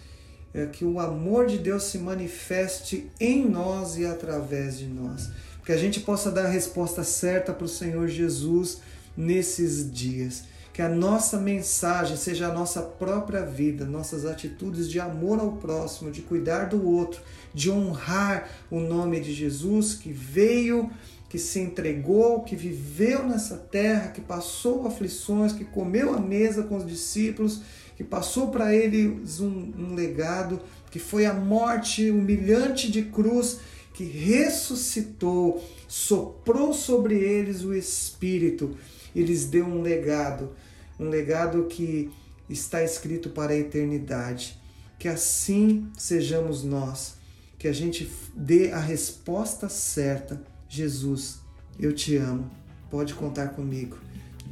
É 0.56 0.66
que 0.66 0.84
o 0.84 1.00
amor 1.00 1.46
de 1.46 1.60
Deus 1.60 1.84
se 1.84 2.00
manifeste 2.00 3.12
em 3.20 3.48
nós 3.48 3.96
e 3.96 4.08
através 4.08 4.80
de 4.80 4.88
nós. 4.88 5.30
Que 5.64 5.72
a 5.72 5.78
gente 5.78 6.00
possa 6.00 6.32
dar 6.32 6.48
a 6.48 6.50
resposta 6.50 7.04
certa 7.04 7.54
para 7.54 7.66
o 7.66 7.70
Senhor 7.70 8.08
Jesus 8.08 8.80
nesses 9.16 9.92
dias. 9.92 10.46
Que 10.78 10.84
a 10.84 10.90
nossa 10.90 11.40
mensagem 11.40 12.16
seja 12.16 12.50
a 12.50 12.54
nossa 12.54 12.84
própria 12.84 13.44
vida, 13.44 13.84
nossas 13.84 14.28
atitudes 14.28 14.88
de 14.88 15.00
amor 15.00 15.40
ao 15.40 15.54
próximo, 15.54 16.12
de 16.12 16.22
cuidar 16.22 16.66
do 16.66 16.88
outro, 16.88 17.20
de 17.52 17.72
honrar 17.72 18.48
o 18.70 18.80
nome 18.80 19.20
de 19.20 19.34
Jesus 19.34 19.96
que 19.96 20.12
veio, 20.12 20.92
que 21.30 21.40
se 21.40 21.60
entregou, 21.60 22.44
que 22.44 22.56
viveu 22.56 23.28
nessa 23.28 23.58
terra, 23.58 24.10
que 24.10 24.22
passou 24.22 24.86
aflições, 24.86 25.52
que 25.52 25.66
comeu 25.66 26.14
a 26.14 26.20
mesa 26.20 26.62
com 26.62 26.78
os 26.78 26.86
discípulos, 26.86 27.64
que 27.96 28.04
passou 28.04 28.50
para 28.50 28.72
eles 28.72 29.40
um, 29.40 29.74
um 29.76 29.96
legado, 29.96 30.60
que 30.92 31.00
foi 31.00 31.26
a 31.26 31.34
morte 31.34 32.12
humilhante 32.12 32.92
de 32.92 33.02
cruz 33.02 33.62
que 33.96 34.04
ressuscitou, 34.04 35.60
soprou 35.88 36.72
sobre 36.72 37.16
eles 37.16 37.64
o 37.64 37.74
Espírito 37.74 38.78
e 39.16 39.24
lhes 39.24 39.46
deu 39.46 39.66
um 39.66 39.82
legado, 39.82 40.52
um 41.00 41.10
legado 41.10 41.66
que 41.66 42.12
está 42.50 42.84
escrito 42.84 43.30
para 43.30 43.54
a 43.54 43.58
eternidade. 43.58 44.60
Que 44.98 45.08
assim 45.08 45.90
sejamos 45.98 46.64
nós, 46.64 47.18
que 47.58 47.68
a 47.68 47.74
gente 47.74 48.10
dê 48.36 48.72
a 48.72 48.80
resposta 48.80 49.70
certa. 49.70 50.42
Jesus, 50.68 51.40
eu 51.80 51.94
te 51.94 52.18
amo, 52.18 52.50
pode 52.90 53.14
contar 53.14 53.50
comigo. 53.50 53.98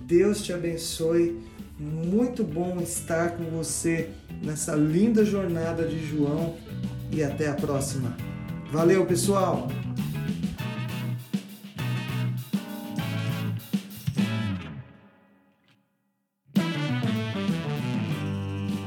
Deus 0.05 0.43
te 0.43 0.53
abençoe. 0.53 1.41
Muito 1.77 2.43
bom 2.43 2.79
estar 2.79 3.31
com 3.31 3.43
você 3.45 4.09
nessa 4.41 4.75
linda 4.75 5.25
jornada 5.25 5.85
de 5.85 6.07
João 6.07 6.55
e 7.11 7.21
até 7.21 7.49
a 7.49 7.53
próxima. 7.53 8.15
Valeu, 8.71 9.05
pessoal! 9.05 9.67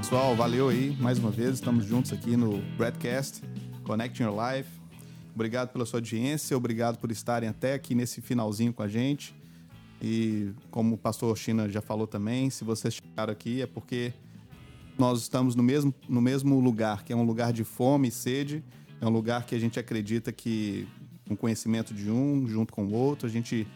Pessoal, 0.09 0.35
valeu 0.35 0.71
aí 0.71 0.97
mais 0.99 1.19
uma 1.19 1.31
vez. 1.31 1.57
Estamos 1.57 1.85
juntos 1.85 2.15
aqui 2.15 2.35
no 2.35 2.63
Broadcast 2.79 3.43
Connecting 3.85 4.23
Your 4.23 4.35
Life. 4.35 4.71
Obrigado 5.35 5.69
pela 5.69 5.85
sua 5.85 5.99
audiência, 5.99 6.57
obrigado 6.57 6.97
por 6.97 7.13
estarem 7.13 7.47
até 7.47 7.75
aqui 7.75 7.95
nesse 7.95 8.23
finalzinho 8.23 8.73
com 8.73 8.83
a 8.83 8.89
gente. 8.89 9.35
E 10.01 10.51
como 10.71 10.95
o 10.95 10.99
pastor 10.99 11.37
China 11.37 11.69
já 11.69 11.83
falou 11.83 12.07
também, 12.07 12.49
se 12.49 12.65
vocês 12.65 12.95
chegaram 12.95 13.31
aqui 13.31 13.61
é 13.61 13.67
porque 13.67 14.15
nós 14.99 15.21
estamos 15.21 15.55
no 15.55 15.63
mesmo, 15.63 15.95
no 16.09 16.23
mesmo 16.23 16.59
lugar, 16.59 17.05
que 17.05 17.13
é 17.13 17.17
um 17.17 17.25
lugar 17.25 17.53
de 17.53 17.63
fome 17.63 18.09
e 18.09 18.11
sede, 18.11 18.65
é 19.03 19.07
um 19.07 19.11
lugar 19.11 19.45
que 19.45 19.55
a 19.55 19.59
gente 19.59 19.79
acredita 19.79 20.33
que 20.33 20.89
um 21.29 21.37
conhecimento 21.37 21.93
de 21.93 22.11
um 22.11 22.49
junto 22.49 22.73
com 22.73 22.87
o 22.87 22.95
outro, 22.95 23.27
a 23.29 23.31
gente 23.31 23.69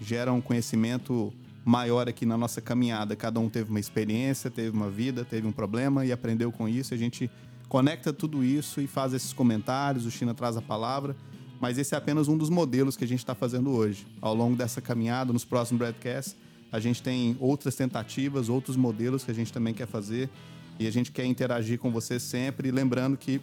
gera 0.00 0.32
um 0.32 0.40
conhecimento 0.40 1.32
maior 1.64 2.08
aqui 2.08 2.24
na 2.24 2.36
nossa 2.36 2.60
caminhada. 2.60 3.14
Cada 3.14 3.38
um 3.40 3.48
teve 3.48 3.70
uma 3.70 3.80
experiência, 3.80 4.50
teve 4.50 4.70
uma 4.70 4.90
vida, 4.90 5.24
teve 5.24 5.46
um 5.46 5.52
problema 5.52 6.04
e 6.04 6.12
aprendeu 6.12 6.50
com 6.50 6.68
isso. 6.68 6.94
A 6.94 6.96
gente 6.96 7.30
conecta 7.68 8.12
tudo 8.12 8.42
isso 8.42 8.80
e 8.80 8.86
faz 8.86 9.12
esses 9.12 9.32
comentários. 9.32 10.06
O 10.06 10.10
China 10.10 10.34
traz 10.34 10.56
a 10.56 10.62
palavra, 10.62 11.16
mas 11.60 11.78
esse 11.78 11.94
é 11.94 11.98
apenas 11.98 12.28
um 12.28 12.36
dos 12.36 12.50
modelos 12.50 12.96
que 12.96 13.04
a 13.04 13.08
gente 13.08 13.20
está 13.20 13.34
fazendo 13.34 13.70
hoje. 13.70 14.06
Ao 14.20 14.34
longo 14.34 14.56
dessa 14.56 14.80
caminhada, 14.80 15.32
nos 15.32 15.44
próximos 15.44 15.78
broadcasts, 15.78 16.36
a 16.72 16.80
gente 16.80 17.02
tem 17.02 17.36
outras 17.40 17.74
tentativas, 17.74 18.48
outros 18.48 18.76
modelos 18.76 19.24
que 19.24 19.30
a 19.30 19.34
gente 19.34 19.52
também 19.52 19.74
quer 19.74 19.86
fazer 19.86 20.30
e 20.78 20.86
a 20.86 20.90
gente 20.90 21.12
quer 21.12 21.24
interagir 21.26 21.78
com 21.78 21.90
você 21.90 22.18
sempre. 22.18 22.70
Lembrando 22.70 23.16
que 23.16 23.40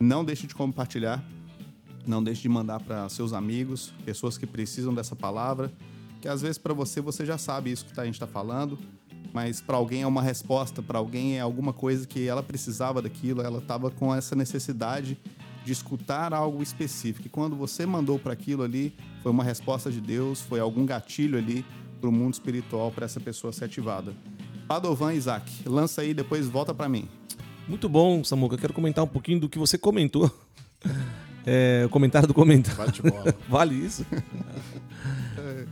não 0.00 0.24
deixe 0.24 0.46
de 0.46 0.54
compartilhar, 0.54 1.24
não 2.06 2.22
deixe 2.22 2.42
de 2.42 2.48
mandar 2.48 2.80
para 2.80 3.08
seus 3.08 3.32
amigos, 3.32 3.92
pessoas 4.04 4.36
que 4.36 4.46
precisam 4.46 4.92
dessa 4.92 5.14
palavra 5.14 5.70
que 6.20 6.28
às 6.28 6.42
vezes 6.42 6.58
para 6.58 6.74
você 6.74 7.00
você 7.00 7.24
já 7.24 7.38
sabe 7.38 7.70
isso 7.70 7.86
que 7.86 8.00
a 8.00 8.04
gente 8.04 8.14
está 8.14 8.26
falando, 8.26 8.78
mas 9.32 9.60
para 9.60 9.76
alguém 9.76 10.02
é 10.02 10.06
uma 10.06 10.22
resposta, 10.22 10.82
para 10.82 10.98
alguém 10.98 11.36
é 11.36 11.40
alguma 11.40 11.72
coisa 11.72 12.06
que 12.06 12.26
ela 12.26 12.42
precisava 12.42 13.02
daquilo, 13.02 13.42
ela 13.42 13.58
estava 13.58 13.90
com 13.90 14.14
essa 14.14 14.34
necessidade 14.34 15.18
de 15.64 15.72
escutar 15.72 16.32
algo 16.32 16.62
específico. 16.62 17.26
E 17.26 17.28
quando 17.28 17.56
você 17.56 17.84
mandou 17.84 18.18
para 18.18 18.32
aquilo 18.32 18.62
ali, 18.62 18.94
foi 19.22 19.32
uma 19.32 19.44
resposta 19.44 19.90
de 19.90 20.00
Deus, 20.00 20.40
foi 20.40 20.60
algum 20.60 20.86
gatilho 20.86 21.36
ali 21.36 21.64
para 22.00 22.08
o 22.08 22.12
mundo 22.12 22.34
espiritual 22.34 22.90
para 22.90 23.04
essa 23.04 23.20
pessoa 23.20 23.52
ser 23.52 23.64
ativada. 23.64 24.14
Padovan 24.68 25.12
Isaac, 25.14 25.68
lança 25.68 26.02
aí, 26.02 26.14
depois 26.14 26.48
volta 26.48 26.72
para 26.72 26.88
mim. 26.88 27.08
Muito 27.68 27.88
bom, 27.88 28.22
Samuca. 28.22 28.56
Quero 28.56 28.72
comentar 28.72 29.04
um 29.04 29.08
pouquinho 29.08 29.40
do 29.40 29.48
que 29.48 29.58
você 29.58 29.76
comentou. 29.76 30.30
É, 31.48 31.84
o 31.86 31.88
comentário 31.88 32.26
do 32.26 32.34
comentário. 32.34 32.92
Vale 33.48 33.76
isso? 33.76 34.04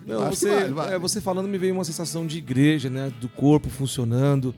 Não, 0.07 0.23
Acho 0.25 0.37
você, 0.37 0.51
vale, 0.51 0.73
vale. 0.73 0.95
é, 0.95 0.99
você 0.99 1.21
falando 1.21 1.49
me 1.49 1.59
veio 1.59 1.75
uma 1.75 1.85
sensação 1.85 2.27
de 2.27 2.39
igreja, 2.39 2.91
né? 2.91 3.13
Do 3.21 3.29
corpo 3.29 3.69
funcionando. 3.69 4.55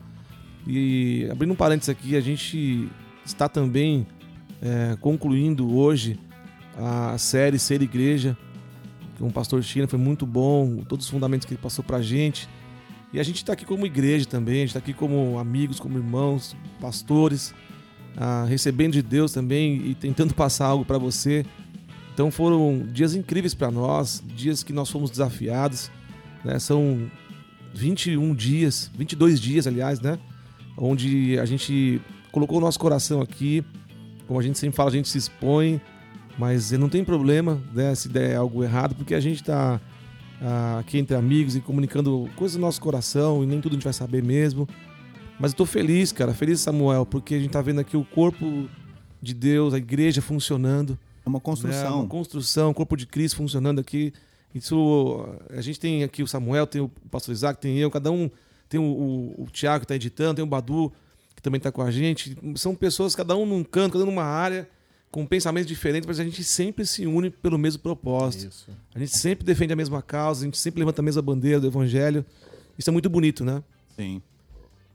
E 0.67 1.29
abrindo 1.31 1.53
um 1.53 1.57
parênteses 1.57 1.89
aqui, 1.89 2.17
a 2.17 2.21
gente 2.21 2.89
está 3.25 3.49
também 3.49 4.07
é, 4.61 4.97
concluindo 5.01 5.77
hoje 5.77 6.19
a 6.77 7.17
série 7.17 7.59
Ser 7.59 7.81
Igreja 7.81 8.37
com 9.19 9.29
o 9.29 9.33
pastor 9.33 9.63
China, 9.63 9.87
foi 9.87 9.99
muito 9.99 10.27
bom, 10.27 10.83
todos 10.89 11.07
os 11.07 11.11
fundamentos 11.11 11.47
que 11.47 11.55
ele 11.55 11.61
passou 11.61 11.85
pra 11.85 12.01
gente. 12.01 12.49
E 13.13 13.21
a 13.21 13.23
gente 13.23 13.37
está 13.37 13.53
aqui 13.53 13.65
como 13.65 13.87
igreja 13.87 14.27
também, 14.27 14.57
a 14.57 14.59
gente 14.59 14.69
está 14.69 14.79
aqui 14.79 14.93
como 14.93 15.39
amigos, 15.39 15.81
como 15.81 15.97
irmãos, 15.97 16.57
pastores, 16.81 17.55
ah, 18.17 18.45
recebendo 18.49 18.93
de 18.93 19.03
Deus 19.03 19.33
também 19.33 19.77
e 19.87 19.95
tentando 19.95 20.35
passar 20.35 20.67
algo 20.67 20.85
para 20.85 20.99
você. 20.99 21.47
Então 22.17 22.31
foram 22.31 22.83
dias 22.91 23.15
incríveis 23.15 23.53
para 23.53 23.71
nós, 23.71 24.25
dias 24.35 24.63
que 24.63 24.73
nós 24.73 24.89
fomos 24.89 25.11
desafiados. 25.11 25.91
Né? 26.43 26.59
São 26.59 27.11
21 27.75 28.35
dias, 28.35 28.91
22 28.97 29.39
dias, 29.39 29.67
aliás, 29.67 30.01
né? 30.01 30.19
Onde 30.79 31.39
a 31.39 31.45
gente 31.45 32.01
colocou 32.33 32.57
o 32.57 32.61
nosso 32.63 32.79
coração 32.79 33.21
aqui. 33.21 33.63
Como 34.27 34.41
a 34.41 34.43
gente 34.43 34.59
sempre 34.59 34.75
fala, 34.75 34.89
a 34.89 34.93
gente 34.95 35.11
se 35.11 35.19
expõe, 35.19 35.79
mas 36.39 36.71
não 36.71 36.89
tem 36.89 37.05
problema 37.05 37.63
né, 37.75 37.95
se 37.95 38.09
der 38.09 38.35
algo 38.37 38.65
errado, 38.65 38.95
porque 38.95 39.15
a 39.15 39.21
gente 39.21 39.43
está 39.43 39.79
aqui 40.79 40.97
entre 40.97 41.15
amigos 41.15 41.55
e 41.55 41.61
comunicando 41.61 42.31
coisas 42.35 42.57
do 42.57 42.63
nosso 42.63 42.81
coração 42.81 43.45
e 43.45 43.47
nem 43.47 43.61
tudo 43.61 43.73
a 43.73 43.75
gente 43.75 43.85
vai 43.85 43.93
saber 43.93 44.25
mesmo. 44.25 44.67
Mas 45.39 45.53
eu 45.53 45.59
tô 45.59 45.67
feliz, 45.67 46.13
cara, 46.13 46.33
feliz 46.33 46.61
Samuel, 46.61 47.05
porque 47.05 47.35
a 47.35 47.39
gente 47.39 47.51
tá 47.51 47.61
vendo 47.61 47.83
aqui 47.83 47.95
o 47.95 48.07
corpo 48.07 48.71
de 49.21 49.35
Deus, 49.35 49.75
a 49.75 49.79
igreja 49.79 50.23
funcionando. 50.23 50.99
É 51.27 51.29
uma 51.29 51.41
construção. 51.41 52.01
Uma 52.01 52.09
construção, 52.09 52.73
corpo 52.73 52.97
de 52.97 53.05
Cristo 53.07 53.37
funcionando 53.37 53.81
aqui. 53.81 54.13
Isso, 54.55 55.29
a 55.51 55.61
gente 55.61 55.79
tem 55.79 56.05
aqui 56.05 56.23
o 56.23 56.27
Samuel, 56.27 56.67
tem 56.67 56.81
o 56.81 56.89
pastor 57.11 57.33
Isaac, 57.35 57.61
tem 57.61 57.77
eu, 57.77 57.91
cada 57.91 58.11
um 58.13 58.31
tem 58.69 58.81
o, 58.81 58.85
o, 58.85 59.43
o 59.45 59.51
Tiago 59.51 59.81
que 59.81 59.85
está 59.85 59.95
editando, 59.97 60.37
tem 60.37 60.45
o 60.45 60.47
Badu 60.47 60.93
que 61.35 61.43
também 61.43 61.59
está 61.59 61.71
com 61.71 61.83
a 61.83 61.91
gente. 61.91 62.37
São 62.57 62.75
pessoas, 62.75 63.15
cada 63.15 63.37
um 63.37 63.45
num 63.45 63.63
canto, 63.63 63.93
cada 63.93 64.05
um 64.05 64.07
numa 64.07 64.25
área, 64.25 64.69
com 65.11 65.27
pensamentos 65.27 65.69
diferentes, 65.69 66.07
mas 66.07 66.19
a 66.19 66.25
gente 66.25 66.43
sempre 66.43 66.87
se 66.87 67.07
une 67.07 67.29
pelo 67.29 67.59
mesmo 67.59 67.83
propósito. 67.83 68.49
Isso. 68.49 68.71
A 68.95 68.99
gente 68.99 69.17
sempre 69.17 69.45
defende 69.45 69.73
a 69.73 69.77
mesma 69.77 70.01
causa, 70.01 70.43
a 70.43 70.45
gente 70.47 70.59
sempre 70.59 70.81
levanta 70.81 71.03
a 71.03 71.05
mesma 71.05 71.21
bandeira 71.21 71.61
do 71.61 71.67
Evangelho. 71.67 72.25
Isso 72.79 72.89
é 72.89 72.93
muito 72.93 73.11
bonito, 73.11 73.45
né? 73.45 73.63
Sim. 73.95 74.23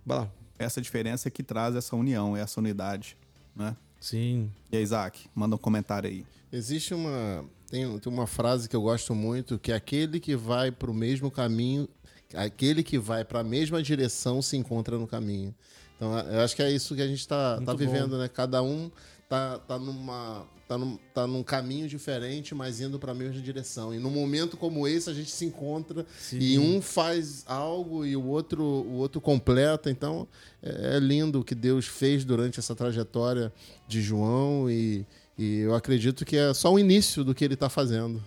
Vai 0.05 0.19
lá. 0.19 0.31
Essa 0.57 0.81
diferença 0.81 1.27
é 1.27 1.31
que 1.31 1.43
traz 1.43 1.75
essa 1.75 1.95
união, 1.95 2.35
essa 2.35 2.59
unidade, 2.59 3.15
né? 3.55 3.75
Sim. 4.01 4.51
E 4.71 4.77
aí, 4.77 4.83
Isaac, 4.83 5.29
manda 5.33 5.55
um 5.55 5.59
comentário 5.59 6.09
aí. 6.09 6.25
Existe 6.51 6.93
uma. 6.93 7.45
Tem, 7.69 7.99
tem 7.99 8.11
uma 8.11 8.27
frase 8.27 8.67
que 8.67 8.75
eu 8.75 8.81
gosto 8.81 9.15
muito, 9.15 9.57
que 9.57 9.71
é 9.71 9.75
aquele 9.75 10.19
que 10.19 10.35
vai 10.35 10.71
para 10.71 10.91
o 10.91 10.93
mesmo 10.93 11.31
caminho 11.31 11.87
Aquele 12.33 12.83
que 12.83 12.97
vai 12.97 13.23
para 13.23 13.39
a 13.39 13.43
mesma 13.43 13.81
direção 13.81 14.41
se 14.41 14.57
encontra 14.57 14.97
no 14.97 15.07
caminho. 15.07 15.53
Então, 15.95 16.17
eu 16.17 16.41
acho 16.41 16.55
que 16.55 16.63
é 16.63 16.71
isso 16.71 16.95
que 16.95 17.01
a 17.01 17.07
gente 17.07 17.19
está 17.19 17.61
tá 17.61 17.73
vivendo, 17.73 18.11
bom. 18.11 18.17
né? 18.17 18.27
Cada 18.27 18.63
um 18.63 18.89
tá, 19.29 19.59
tá 19.59 19.77
numa 19.77 20.47
tá 20.71 20.77
num, 20.77 20.97
tá 21.13 21.27
num 21.27 21.43
caminho 21.43 21.87
diferente, 21.87 22.55
mas 22.55 22.79
indo 22.79 22.97
para 22.97 23.11
a 23.11 23.15
mesma 23.15 23.41
direção. 23.41 23.93
E 23.93 23.99
num 23.99 24.09
momento 24.09 24.55
como 24.55 24.87
esse 24.87 25.09
a 25.09 25.13
gente 25.13 25.29
se 25.29 25.43
encontra 25.43 26.05
Sim. 26.17 26.39
e 26.39 26.57
um 26.57 26.81
faz 26.81 27.43
algo 27.45 28.05
e 28.05 28.15
o 28.15 28.25
outro 28.25 28.63
o 28.63 28.93
outro 28.93 29.19
completa. 29.19 29.91
Então 29.91 30.27
é, 30.63 30.95
é 30.95 30.99
lindo 30.99 31.41
o 31.41 31.43
que 31.43 31.53
Deus 31.53 31.87
fez 31.87 32.23
durante 32.23 32.57
essa 32.57 32.73
trajetória 32.73 33.51
de 33.85 34.01
João 34.01 34.69
e, 34.69 35.05
e 35.37 35.59
eu 35.59 35.75
acredito 35.75 36.23
que 36.23 36.37
é 36.37 36.53
só 36.53 36.71
o 36.71 36.79
início 36.79 37.23
do 37.23 37.35
que 37.35 37.43
ele 37.43 37.55
está 37.55 37.69
fazendo. 37.69 38.23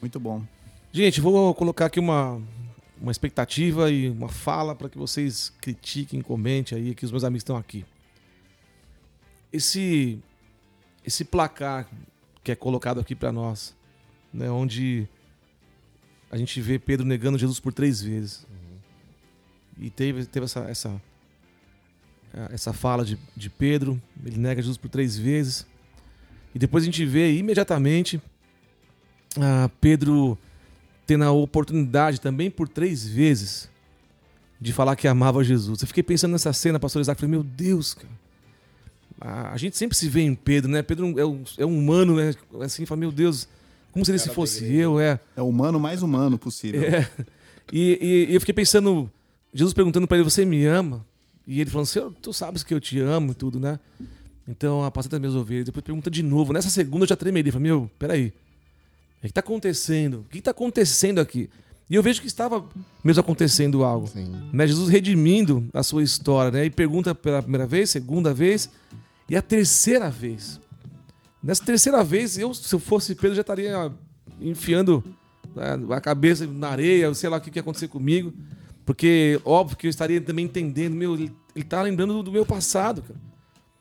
Muito 0.00 0.18
bom. 0.18 0.42
Gente, 0.92 1.20
vou 1.20 1.54
colocar 1.54 1.86
aqui 1.86 2.00
uma, 2.00 2.42
uma 3.00 3.12
expectativa 3.12 3.90
e 3.90 4.08
uma 4.08 4.28
fala 4.28 4.74
para 4.74 4.88
que 4.88 4.98
vocês 4.98 5.52
critiquem, 5.60 6.20
comentem 6.20 6.76
aí, 6.76 6.94
que 6.94 7.04
os 7.04 7.10
meus 7.10 7.24
amigos 7.24 7.42
estão 7.42 7.56
aqui. 7.56 7.84
Esse 9.52 10.18
esse 11.04 11.24
placar 11.24 11.88
que 12.44 12.52
é 12.52 12.54
colocado 12.54 13.00
aqui 13.00 13.14
para 13.14 13.32
nós, 13.32 13.74
né, 14.32 14.50
onde 14.50 15.08
a 16.30 16.36
gente 16.36 16.60
vê 16.60 16.78
Pedro 16.78 17.06
negando 17.06 17.38
Jesus 17.38 17.58
por 17.58 17.72
três 17.72 18.02
vezes. 18.02 18.44
Uhum. 18.50 18.78
E 19.86 19.90
teve, 19.90 20.26
teve 20.26 20.44
essa, 20.44 20.60
essa, 20.60 21.02
essa 22.50 22.72
fala 22.72 23.04
de, 23.04 23.18
de 23.34 23.48
Pedro, 23.48 24.00
ele 24.24 24.36
nega 24.36 24.60
Jesus 24.60 24.76
por 24.76 24.90
três 24.90 25.16
vezes. 25.16 25.66
E 26.54 26.58
depois 26.58 26.84
a 26.84 26.86
gente 26.86 27.04
vê 27.06 27.34
imediatamente 27.36 28.20
ah, 29.40 29.70
Pedro 29.80 30.38
tendo 31.08 31.24
a 31.24 31.32
oportunidade 31.32 32.20
também 32.20 32.48
por 32.50 32.68
três 32.68 33.04
vezes 33.04 33.68
de 34.60 34.72
falar 34.72 34.94
que 34.94 35.08
amava 35.08 35.42
Jesus. 35.42 35.82
Eu 35.82 35.88
fiquei 35.88 36.02
pensando 36.04 36.32
nessa 36.32 36.52
cena, 36.52 36.78
pastor 36.78 37.02
Isaac, 37.02 37.20
falei, 37.20 37.30
meu 37.30 37.42
Deus, 37.42 37.94
cara 37.94 38.08
a, 39.20 39.52
a, 39.52 39.56
gente 39.56 39.76
sempre 39.76 39.96
se 39.96 40.08
vê 40.08 40.20
em 40.20 40.34
Pedro, 40.34 40.70
né? 40.70 40.82
Pedro 40.82 41.18
é 41.18 41.24
um, 41.24 41.42
é 41.58 41.66
um 41.66 41.76
humano, 41.78 42.16
né? 42.16 42.34
Assim, 42.60 42.86
fala, 42.86 43.00
meu 43.00 43.10
Deus, 43.10 43.48
como 43.92 44.04
se 44.04 44.10
ele 44.10 44.18
se 44.18 44.30
fosse 44.30 44.72
eu, 44.72 45.00
é. 45.00 45.18
É 45.36 45.42
o 45.42 45.48
humano 45.48 45.78
mais 45.80 46.02
humano 46.02 46.38
possível. 46.38 46.82
É. 46.82 47.08
E, 47.72 47.98
e, 48.00 48.30
e 48.30 48.34
eu 48.34 48.40
fiquei 48.40 48.54
pensando, 48.54 49.10
Jesus 49.52 49.74
perguntando 49.74 50.06
para 50.06 50.16
ele, 50.16 50.24
você 50.24 50.44
me 50.44 50.64
ama? 50.64 51.04
E 51.46 51.60
ele 51.60 51.70
falando, 51.70 51.86
Senhor, 51.86 52.12
tu 52.22 52.32
sabes 52.32 52.62
que 52.62 52.72
eu 52.72 52.80
te 52.80 52.98
amo 53.00 53.32
e 53.32 53.34
tudo, 53.34 53.58
né? 53.58 53.78
Então, 54.46 54.84
apacenta 54.84 55.16
as 55.16 55.20
minhas 55.20 55.34
ovelhas. 55.34 55.66
Depois 55.66 55.84
pergunta 55.84 56.10
de 56.10 56.22
novo. 56.22 56.52
Nessa 56.52 56.70
segunda 56.70 57.04
eu 57.04 57.08
já 57.08 57.16
tremeria. 57.16 57.52
Falei, 57.52 57.68
meu, 57.68 57.90
peraí. 57.98 58.32
O 59.18 59.20
que 59.22 59.26
está 59.26 59.40
acontecendo? 59.40 60.20
O 60.20 60.24
que 60.24 60.38
está 60.38 60.52
acontecendo 60.52 61.20
aqui? 61.20 61.50
E 61.90 61.94
eu 61.94 62.02
vejo 62.02 62.20
que 62.20 62.26
estava 62.26 62.64
mesmo 63.02 63.20
acontecendo 63.20 63.82
algo. 63.82 64.08
Né? 64.52 64.66
Jesus 64.66 64.88
redimindo 64.88 65.66
a 65.72 65.82
sua 65.82 66.02
história, 66.02 66.50
né? 66.50 66.64
E 66.66 66.70
pergunta 66.70 67.14
pela 67.14 67.42
primeira 67.42 67.66
vez, 67.66 67.90
segunda 67.90 68.32
vez. 68.34 68.70
E 69.28 69.36
a 69.36 69.42
terceira 69.42 70.10
vez. 70.10 70.60
Nessa 71.42 71.64
terceira 71.64 72.04
vez, 72.04 72.36
eu, 72.36 72.52
se 72.52 72.72
eu 72.72 72.78
fosse 72.78 73.14
Pedro, 73.14 73.34
já 73.34 73.40
estaria 73.40 73.90
enfiando 74.40 75.02
né, 75.54 75.78
a 75.90 76.00
cabeça 76.00 76.46
na 76.46 76.68
areia, 76.68 77.12
sei 77.14 77.28
lá 77.30 77.38
o 77.38 77.40
que 77.40 77.56
ia 77.56 77.60
acontecer 77.60 77.88
comigo. 77.88 78.32
Porque, 78.84 79.40
óbvio 79.44 79.76
que 79.76 79.86
eu 79.86 79.90
estaria 79.90 80.20
também 80.20 80.44
entendendo, 80.44 80.94
meu, 80.94 81.14
ele, 81.14 81.32
ele 81.54 81.64
tá 81.64 81.82
lembrando 81.82 82.22
do 82.22 82.30
meu 82.30 82.44
passado, 82.44 83.02
cara. 83.02 83.20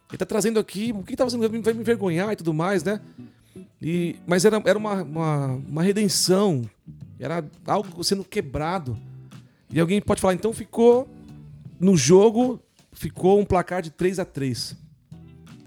Ele 0.10 0.18
tá 0.18 0.26
trazendo 0.26 0.60
aqui, 0.60 0.94
o 0.96 1.04
que 1.04 1.16
tá 1.16 1.26
fazendo? 1.26 1.42
Vai 1.42 1.74
me 1.74 1.82
envergonhar 1.82 2.32
e 2.32 2.36
tudo 2.38 2.54
mais, 2.54 2.84
né? 2.84 3.02
E, 3.82 4.16
mas 4.26 4.46
era, 4.46 4.62
era 4.66 4.78
uma, 4.78 5.04
uma, 5.04 5.46
uma 5.68 5.84
redenção, 5.84 6.70
era 7.20 7.44
algo 7.66 8.04
sendo 8.04 8.24
quebrado. 8.24 8.98
E 9.70 9.80
alguém 9.80 10.02
pode 10.02 10.22
falar, 10.22 10.34
então 10.34 10.54
ficou 10.54 11.08
no 11.80 11.96
jogo, 11.96 12.60
ficou 12.92 13.40
um 13.40 13.46
placar 13.46 13.82
de 13.82 13.92
3 13.92 14.20
a 14.20 14.26
3 14.26 14.88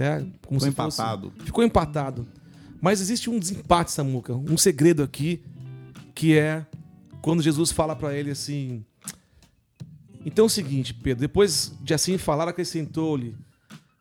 né? 0.01 0.27
Como 0.47 0.59
Ficou 0.59 0.69
empatado. 0.69 1.31
Fosse... 1.31 1.45
Ficou 1.45 1.63
empatado. 1.63 2.27
Mas 2.81 3.03
existe 3.03 3.29
um 3.29 3.39
desempate, 3.39 3.93
Samuca, 3.93 4.35
um 4.35 4.57
segredo 4.57 5.03
aqui, 5.03 5.43
que 6.15 6.39
é 6.39 6.65
quando 7.21 7.43
Jesus 7.43 7.71
fala 7.71 7.95
para 7.95 8.17
ele 8.17 8.31
assim: 8.31 8.83
Então 10.25 10.45
é 10.45 10.47
o 10.47 10.49
seguinte, 10.49 10.95
Pedro, 10.95 11.21
depois 11.21 11.75
de 11.83 11.93
assim 11.93 12.17
falar, 12.17 12.49
acrescentou-lhe, 12.49 13.37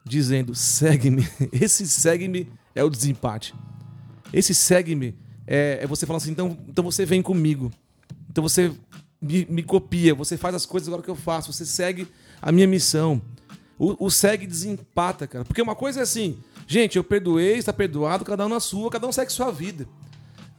dizendo: 0.06 0.56
Segue-me. 0.56 1.28
Esse 1.52 1.86
segue-me 1.86 2.50
é 2.74 2.82
o 2.82 2.90
desempate. 2.90 3.54
Esse 4.34 4.54
segue-me 4.54 5.16
é, 5.46 5.80
é, 5.82 5.88
você 5.88 6.06
falar 6.06 6.18
assim: 6.18 6.32
então, 6.32 6.58
então 6.68 6.84
você 6.84 7.06
vem 7.06 7.22
comigo. 7.22 7.72
Então 8.30 8.42
você 8.42 8.72
me, 9.22 9.46
me 9.50 9.64
copia, 9.64 10.14
você 10.14 10.38
faz 10.38 10.56
as 10.56 10.66
coisas 10.66 10.88
agora 10.88 11.02
que 11.02 11.10
eu 11.10 11.16
faço, 11.16 11.52
você 11.52 11.66
segue 11.66 12.08
a 12.42 12.52
minha 12.52 12.68
missão. 12.68 13.22
O, 13.78 14.06
o 14.06 14.12
segue 14.12 14.46
desempata, 14.46 15.26
cara. 15.26 15.46
Porque 15.46 15.62
uma 15.62 15.76
coisa 15.76 16.02
é 16.02 16.04
assim, 16.04 16.38
gente, 16.68 16.98
eu 16.98 17.04
perdoei, 17.04 17.58
está 17.58 17.74
perdoado, 17.74 18.26
cada 18.26 18.46
um 18.46 18.50
na 18.50 18.60
sua, 18.60 18.90
cada 18.92 19.08
um 19.08 19.12
segue 19.12 19.32
sua 19.32 19.52
vida. 19.52 19.88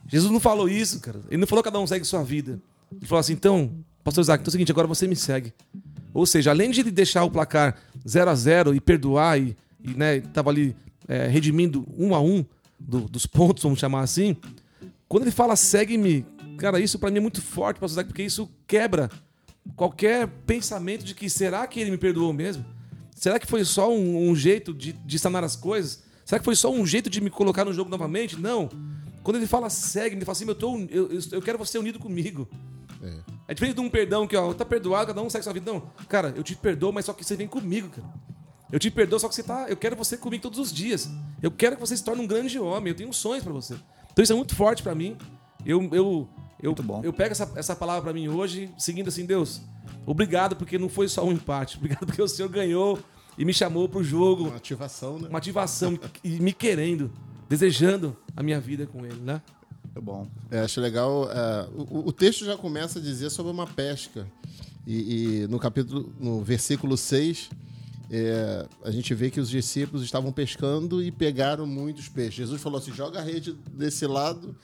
Jesus 0.08 0.32
não 0.32 0.40
falou 0.40 0.68
isso, 0.68 0.98
cara. 1.00 1.20
Ele 1.28 1.40
não 1.40 1.46
falou 1.46 1.62
cada 1.62 1.78
um 1.78 1.86
segue 1.86 2.04
sua 2.04 2.24
vida. 2.24 2.60
Ele 2.90 3.06
falou 3.06 3.20
assim, 3.20 3.34
então, 3.34 3.70
pastor 4.02 4.22
Isaac, 4.22 4.40
então 4.40 4.48
é 4.48 4.50
o 4.50 4.52
seguinte, 4.52 4.72
agora 4.72 4.88
você 4.88 5.06
me 5.06 5.14
segue. 5.14 5.52
Ou 6.12 6.26
seja, 6.26 6.50
além 6.50 6.70
de 6.70 6.82
deixar 6.82 7.22
o 7.22 7.30
placar 7.30 7.76
0 8.08 8.30
a 8.30 8.34
0 8.34 8.74
e 8.74 8.80
perdoar 8.80 9.38
e, 9.38 9.56
e 9.84 9.94
né, 9.94 10.20
tava 10.20 10.50
ali 10.50 10.74
é, 11.06 11.28
redimindo 11.28 11.86
um 11.96 12.14
a 12.14 12.20
um 12.20 12.44
do, 12.80 13.00
dos 13.02 13.26
pontos, 13.26 13.62
vamos 13.62 13.78
chamar 13.78 14.00
assim, 14.00 14.36
quando 15.08 15.24
ele 15.24 15.30
fala 15.30 15.54
segue-me, 15.54 16.24
cara, 16.58 16.80
isso 16.80 16.98
para 16.98 17.10
mim 17.10 17.18
é 17.18 17.20
muito 17.20 17.42
forte, 17.42 17.78
pastor 17.78 17.96
Isaac, 17.96 18.08
porque 18.08 18.22
isso 18.22 18.50
quebra 18.66 19.10
qualquer 19.76 20.26
pensamento 20.46 21.04
de 21.04 21.14
que 21.14 21.28
será 21.28 21.66
que 21.66 21.80
ele 21.80 21.90
me 21.90 21.98
perdoou 21.98 22.32
mesmo? 22.32 22.64
Será 23.14 23.38
que 23.38 23.46
foi 23.46 23.64
só 23.64 23.92
um, 23.92 24.30
um 24.30 24.34
jeito 24.34 24.72
de, 24.72 24.92
de 24.92 25.18
sanar 25.18 25.44
as 25.44 25.54
coisas? 25.54 26.02
Será 26.24 26.38
que 26.38 26.44
foi 26.44 26.56
só 26.56 26.72
um 26.72 26.86
jeito 26.86 27.10
de 27.10 27.20
me 27.20 27.28
colocar 27.28 27.64
no 27.64 27.72
jogo 27.72 27.90
novamente? 27.90 28.38
Não. 28.38 28.68
Quando 29.22 29.36
ele 29.36 29.46
fala 29.46 29.68
segue, 29.68 30.16
ele 30.16 30.24
fala 30.24 30.36
assim: 30.36 30.46
eu, 30.46 30.54
tô, 30.54 30.78
eu, 30.88 31.10
eu 31.32 31.42
quero 31.42 31.58
você 31.58 31.76
unido 31.78 31.98
comigo. 31.98 32.48
É. 33.02 33.18
é 33.48 33.54
diferente 33.54 33.74
de 33.74 33.80
um 33.80 33.90
perdão 33.90 34.26
que, 34.26 34.36
ó, 34.36 34.52
tá 34.54 34.64
perdoado, 34.64 35.08
cada 35.08 35.20
um 35.22 35.28
segue 35.28 35.44
sua 35.44 35.52
vida. 35.52 35.70
Não, 35.70 35.80
cara, 36.08 36.32
eu 36.36 36.42
te 36.42 36.54
perdoo, 36.54 36.92
mas 36.92 37.04
só 37.04 37.12
que 37.12 37.24
você 37.24 37.36
vem 37.36 37.46
comigo, 37.46 37.90
cara. 37.90 38.08
Eu 38.72 38.78
te 38.78 38.90
perdoo, 38.90 39.18
só 39.18 39.28
que 39.28 39.34
você 39.34 39.42
tá. 39.42 39.66
Eu 39.68 39.76
quero 39.76 39.96
você 39.96 40.16
comigo 40.16 40.42
todos 40.42 40.58
os 40.58 40.72
dias. 40.72 41.10
Eu 41.42 41.50
quero 41.50 41.76
que 41.76 41.80
você 41.80 41.96
se 41.96 42.04
torne 42.04 42.22
um 42.22 42.26
grande 42.26 42.58
homem. 42.58 42.90
Eu 42.90 42.96
tenho 42.96 43.12
sonhos 43.12 43.42
para 43.42 43.52
você. 43.52 43.74
Então 44.12 44.22
isso 44.22 44.32
é 44.32 44.36
muito 44.36 44.54
forte 44.54 44.82
para 44.82 44.94
mim. 44.94 45.16
Eu, 45.64 45.82
eu, 45.92 46.28
eu, 46.62 46.74
eu 47.02 47.12
pego 47.12 47.32
essa, 47.32 47.50
essa 47.56 47.76
palavra 47.76 48.02
para 48.02 48.12
mim 48.12 48.28
hoje, 48.28 48.70
seguindo 48.78 49.08
assim, 49.08 49.26
Deus, 49.26 49.60
obrigado 50.06 50.56
porque 50.56 50.78
não 50.78 50.88
foi 50.88 51.08
só 51.08 51.24
um 51.24 51.32
empate. 51.32 51.76
Obrigado 51.76 52.06
porque 52.06 52.22
o 52.22 52.28
Senhor 52.28 52.48
ganhou 52.48 52.98
e 53.36 53.44
me 53.44 53.52
chamou 53.52 53.88
pro 53.88 54.02
jogo. 54.02 54.44
Uma 54.44 54.56
ativação, 54.56 55.18
né? 55.18 55.28
Uma 55.28 55.38
ativação 55.38 55.98
e 56.22 56.40
me 56.40 56.52
querendo, 56.52 57.10
desejando 57.48 58.16
a 58.36 58.42
minha 58.42 58.60
vida 58.60 58.86
com 58.86 59.04
ele, 59.04 59.20
né? 59.20 59.42
É 59.94 60.00
bom. 60.00 60.26
É, 60.50 60.60
acho 60.60 60.80
legal. 60.80 61.28
É, 61.30 61.68
o, 61.74 62.08
o, 62.08 62.12
texto 62.12 62.44
já 62.44 62.56
começa 62.56 62.98
a 62.98 63.02
dizer 63.02 63.30
sobre 63.30 63.50
uma 63.50 63.66
pesca. 63.66 64.26
E, 64.86 65.42
e 65.42 65.46
no 65.48 65.58
capítulo, 65.58 66.12
no 66.18 66.42
versículo 66.42 66.96
6, 66.96 67.50
é, 68.10 68.66
a 68.82 68.90
gente 68.90 69.14
vê 69.14 69.30
que 69.30 69.40
os 69.40 69.48
discípulos 69.48 70.02
estavam 70.02 70.32
pescando 70.32 71.02
e 71.02 71.12
pegaram 71.12 71.66
muitos 71.66 72.08
peixes. 72.08 72.34
Jesus 72.34 72.60
falou 72.60 72.78
assim: 72.78 72.92
joga 72.92 73.20
a 73.20 73.22
rede 73.22 73.52
desse 73.72 74.06
lado 74.06 74.56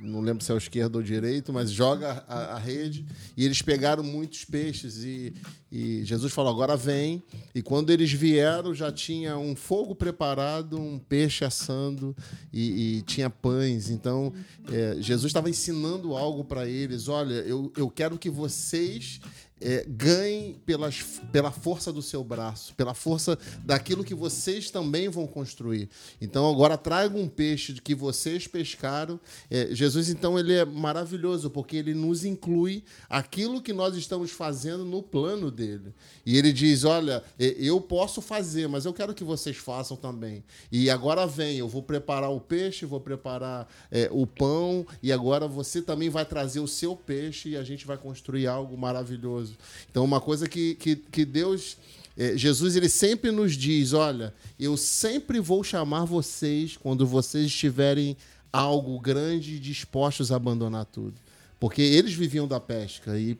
não 0.00 0.20
lembro 0.20 0.42
se 0.42 0.50
é 0.50 0.54
o 0.54 0.58
esquerdo 0.58 0.96
ou 0.96 1.00
o 1.02 1.04
direito, 1.04 1.52
mas 1.52 1.70
joga 1.70 2.24
a, 2.26 2.56
a 2.56 2.58
rede 2.58 3.04
e 3.36 3.44
eles 3.44 3.60
pegaram 3.60 4.02
muitos 4.02 4.44
peixes 4.44 5.04
e, 5.04 5.34
e, 5.70 6.04
Jesus 6.04 6.32
falou 6.32 6.50
agora 6.50 6.76
vem 6.76 7.22
e 7.54 7.60
quando 7.60 7.90
eles 7.90 8.10
vieram 8.10 8.74
já 8.74 8.90
tinha 8.90 9.36
um 9.36 9.54
fogo 9.54 9.94
preparado, 9.94 10.80
um 10.80 10.98
peixe 10.98 11.44
assando 11.44 12.16
e, 12.52 12.98
e 12.98 13.02
tinha 13.02 13.28
pães. 13.28 13.90
Então 13.90 14.32
é, 14.72 14.96
Jesus 15.00 15.26
estava 15.26 15.50
ensinando 15.50 16.16
algo 16.16 16.44
para 16.44 16.66
eles. 16.66 17.08
Olha, 17.08 17.34
eu, 17.34 17.70
eu 17.76 17.90
quero 17.90 18.18
que 18.18 18.30
vocês 18.30 19.20
é, 19.60 19.84
ganhem 19.86 20.54
pelas, 20.64 21.02
pela 21.30 21.50
força 21.50 21.92
do 21.92 22.00
seu 22.00 22.24
braço, 22.24 22.74
pela 22.74 22.94
força 22.94 23.38
daquilo 23.64 24.02
que 24.02 24.14
vocês 24.14 24.70
também 24.70 25.08
vão 25.08 25.26
construir. 25.26 25.88
Então 26.20 26.50
agora 26.50 26.78
traga 26.78 27.16
um 27.16 27.28
peixe 27.28 27.74
que 27.74 27.94
vocês 27.94 28.46
pescaram. 28.46 29.20
É, 29.50 29.68
Jesus 29.72 30.08
então 30.08 30.38
ele 30.38 30.54
é 30.54 30.64
maravilhoso 30.64 31.50
porque 31.50 31.76
ele 31.76 31.94
nos 31.94 32.24
inclui 32.24 32.82
aquilo 33.08 33.60
que 33.60 33.72
nós 33.72 33.96
estamos 33.96 34.30
fazendo 34.30 34.84
no 34.84 35.02
plano 35.02 35.50
dele. 35.50 35.92
E 36.24 36.36
ele 36.36 36.52
diz: 36.52 36.84
olha, 36.84 37.22
é, 37.38 37.54
eu 37.58 37.80
posso 37.80 38.22
fazer, 38.22 38.68
mas 38.68 38.84
eu 38.84 38.92
quero 38.92 39.14
que 39.14 39.24
vocês 39.24 39.56
façam 39.56 39.96
também. 39.96 40.42
E 40.72 40.88
agora 40.88 41.26
vem, 41.26 41.58
eu 41.58 41.68
vou 41.68 41.82
preparar 41.82 42.30
o 42.30 42.40
peixe, 42.40 42.86
vou 42.86 43.00
preparar 43.00 43.68
é, 43.90 44.08
o 44.10 44.26
pão 44.26 44.86
e 45.02 45.12
agora 45.12 45.46
você 45.46 45.82
também 45.82 46.08
vai 46.08 46.24
trazer 46.24 46.60
o 46.60 46.68
seu 46.68 46.96
peixe 46.96 47.50
e 47.50 47.56
a 47.56 47.62
gente 47.62 47.86
vai 47.86 47.98
construir 47.98 48.46
algo 48.46 48.76
maravilhoso 48.76 49.49
maravilhoso. 49.50 49.86
Então, 49.90 50.04
uma 50.04 50.20
coisa 50.20 50.48
que, 50.48 50.74
que, 50.74 50.96
que 50.96 51.24
Deus. 51.24 51.76
É, 52.16 52.36
Jesus 52.36 52.76
ele 52.76 52.88
sempre 52.88 53.30
nos 53.30 53.56
diz: 53.56 53.92
olha, 53.92 54.34
eu 54.58 54.76
sempre 54.76 55.40
vou 55.40 55.64
chamar 55.64 56.04
vocês 56.04 56.76
quando 56.76 57.06
vocês 57.06 57.46
estiverem 57.46 58.16
algo 58.52 58.98
grande 59.00 59.58
dispostos 59.58 60.32
a 60.32 60.36
abandonar 60.36 60.84
tudo. 60.84 61.14
Porque 61.58 61.82
eles 61.82 62.14
viviam 62.14 62.48
da 62.48 62.58
pesca 62.58 63.18
e 63.18 63.36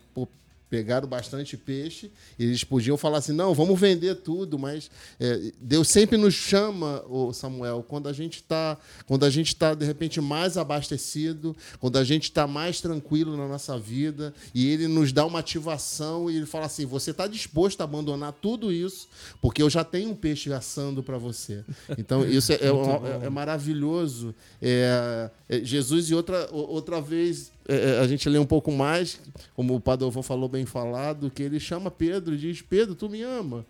pegaram 0.70 1.08
bastante 1.08 1.56
peixe. 1.56 2.10
Eles 2.38 2.62
podiam 2.62 2.96
falar 2.96 3.18
assim: 3.18 3.32
não, 3.32 3.52
vamos 3.52 3.78
vender 3.78 4.14
tudo, 4.14 4.58
mas 4.58 4.90
é, 5.18 5.52
Deus 5.60 5.88
sempre 5.88 6.16
nos 6.16 6.32
chama, 6.32 7.04
o 7.08 7.32
Samuel, 7.32 7.84
quando 7.86 8.08
a 8.08 8.12
gente 8.12 8.36
está, 8.36 8.78
quando 9.06 9.24
a 9.24 9.30
gente 9.30 9.48
está 9.48 9.74
de 9.74 9.84
repente 9.84 10.20
mais 10.20 10.56
abastecido, 10.56 11.56
quando 11.80 11.98
a 11.98 12.04
gente 12.04 12.24
está 12.24 12.46
mais 12.46 12.80
tranquilo 12.80 13.36
na 13.36 13.48
nossa 13.48 13.76
vida, 13.76 14.32
e 14.54 14.68
Ele 14.68 14.86
nos 14.86 15.12
dá 15.12 15.26
uma 15.26 15.40
ativação 15.40 16.30
e 16.30 16.36
Ele 16.36 16.46
fala 16.46 16.66
assim: 16.66 16.86
você 16.86 17.10
está 17.10 17.26
disposto 17.26 17.80
a 17.80 17.84
abandonar 17.84 18.32
tudo 18.32 18.72
isso, 18.72 19.08
porque 19.42 19.60
eu 19.60 19.68
já 19.68 19.82
tenho 19.82 20.10
um 20.10 20.14
peixe 20.14 20.52
assando 20.52 21.02
para 21.02 21.18
você. 21.18 21.64
Então 21.98 22.24
isso 22.28 22.52
é, 22.52 22.56
é, 22.56 22.68
é, 22.68 23.26
é 23.26 23.30
maravilhoso. 23.30 24.32
É, 24.62 25.30
é, 25.48 25.64
Jesus 25.64 26.10
e 26.10 26.14
outra 26.14 26.48
outra 26.52 27.00
vez 27.00 27.50
é, 27.70 27.90
é, 27.90 28.00
a 28.00 28.06
gente 28.08 28.28
lê 28.28 28.38
um 28.38 28.44
pouco 28.44 28.72
mais, 28.72 29.20
como 29.54 29.76
o 29.76 29.80
Padovão 29.80 30.24
falou 30.24 30.48
bem 30.48 30.66
falado, 30.66 31.30
que 31.30 31.42
ele 31.42 31.60
chama 31.60 31.90
Pedro 31.90 32.34
e 32.34 32.38
diz: 32.38 32.60
Pedro, 32.60 32.96
tu 32.96 33.08
me 33.08 33.22
ama. 33.22 33.64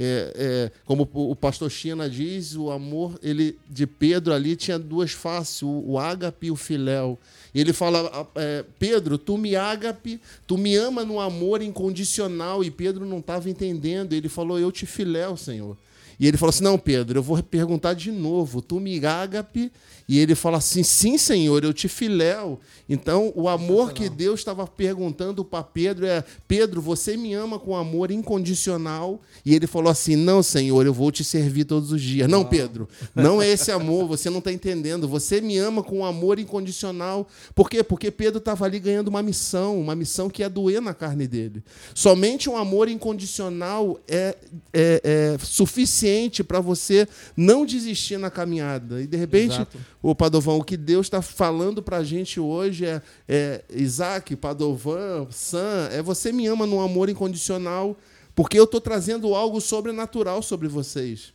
É, 0.00 0.32
é, 0.36 0.70
como 0.84 1.08
o 1.12 1.34
pastor 1.34 1.68
China 1.68 2.08
diz, 2.08 2.54
o 2.54 2.70
amor 2.70 3.18
ele 3.20 3.58
de 3.68 3.84
Pedro 3.84 4.32
ali 4.32 4.54
tinha 4.54 4.78
duas 4.78 5.10
faces, 5.10 5.60
o, 5.60 5.68
o 5.68 5.98
ágape 5.98 6.46
e 6.46 6.50
o 6.52 6.56
filéu. 6.56 7.18
Ele 7.52 7.72
fala, 7.72 8.28
é, 8.36 8.64
Pedro, 8.78 9.18
tu 9.18 9.36
me 9.36 9.56
ágape, 9.56 10.20
tu 10.46 10.56
me 10.56 10.76
ama 10.76 11.04
no 11.04 11.18
amor 11.18 11.62
incondicional. 11.62 12.62
E 12.62 12.70
Pedro 12.70 13.04
não 13.04 13.18
estava 13.18 13.50
entendendo. 13.50 14.12
Ele 14.12 14.28
falou, 14.28 14.58
eu 14.58 14.70
te 14.70 14.86
filéu, 14.86 15.36
Senhor. 15.36 15.76
E 16.18 16.26
ele 16.26 16.36
falou 16.36 16.50
assim: 16.50 16.64
Não, 16.64 16.78
Pedro, 16.78 17.18
eu 17.18 17.22
vou 17.22 17.42
perguntar 17.42 17.94
de 17.94 18.10
novo. 18.10 18.60
Tu 18.60 18.80
me 18.80 19.04
ágape 19.04 19.70
e 20.08 20.18
ele 20.18 20.34
fala 20.34 20.56
assim: 20.56 20.82
sim, 20.82 21.18
Senhor, 21.18 21.62
eu 21.62 21.72
te 21.72 21.86
filéu. 21.86 22.58
Então, 22.88 23.30
o 23.36 23.46
amor 23.46 23.92
que 23.92 24.08
Deus 24.08 24.40
estava 24.40 24.66
perguntando 24.66 25.44
para 25.44 25.62
Pedro 25.62 26.06
é: 26.06 26.24
Pedro, 26.48 26.80
você 26.80 27.14
me 27.16 27.34
ama 27.34 27.58
com 27.58 27.76
amor 27.76 28.10
incondicional? 28.10 29.20
E 29.44 29.54
ele 29.54 29.66
falou 29.66 29.90
assim: 29.90 30.16
não, 30.16 30.42
Senhor, 30.42 30.86
eu 30.86 30.94
vou 30.94 31.12
te 31.12 31.22
servir 31.22 31.64
todos 31.64 31.92
os 31.92 32.00
dias. 32.00 32.26
Não, 32.26 32.42
Pedro, 32.42 32.88
não 33.14 33.42
é 33.42 33.48
esse 33.48 33.70
amor, 33.70 34.08
você 34.08 34.30
não 34.30 34.38
está 34.38 34.50
entendendo. 34.50 35.06
Você 35.06 35.42
me 35.42 35.58
ama 35.58 35.82
com 35.82 36.04
amor 36.06 36.38
incondicional. 36.38 37.28
Por 37.54 37.68
quê? 37.68 37.82
Porque 37.84 38.10
Pedro 38.10 38.38
estava 38.38 38.64
ali 38.64 38.80
ganhando 38.80 39.08
uma 39.08 39.22
missão, 39.22 39.78
uma 39.78 39.94
missão 39.94 40.30
que 40.30 40.40
ia 40.40 40.48
doer 40.48 40.80
na 40.80 40.94
carne 40.94 41.26
dele. 41.26 41.62
Somente 41.94 42.48
um 42.48 42.56
amor 42.56 42.88
incondicional 42.88 44.00
é, 44.08 44.34
é, 44.72 45.02
é 45.04 45.38
suficiente 45.38 46.07
para 46.44 46.60
você 46.60 47.06
não 47.36 47.64
desistir 47.64 48.18
na 48.18 48.30
caminhada. 48.30 49.00
E, 49.02 49.06
de 49.06 49.16
repente. 49.16 49.54
Exato 49.54 49.78
o 50.02 50.14
Padovão, 50.14 50.58
o 50.58 50.64
que 50.64 50.76
Deus 50.76 51.06
está 51.06 51.20
falando 51.20 51.82
para 51.82 51.98
a 51.98 52.04
gente 52.04 52.38
hoje 52.38 52.86
é, 52.86 53.02
é 53.28 53.64
Isaac, 53.70 54.36
Padovan, 54.36 55.26
Sam, 55.30 55.88
é 55.90 56.00
você 56.00 56.30
me 56.30 56.46
ama 56.46 56.66
num 56.66 56.80
amor 56.80 57.08
incondicional, 57.08 57.96
porque 58.34 58.58
eu 58.58 58.64
estou 58.64 58.80
trazendo 58.80 59.34
algo 59.34 59.60
sobrenatural 59.60 60.40
sobre 60.40 60.68
vocês. 60.68 61.32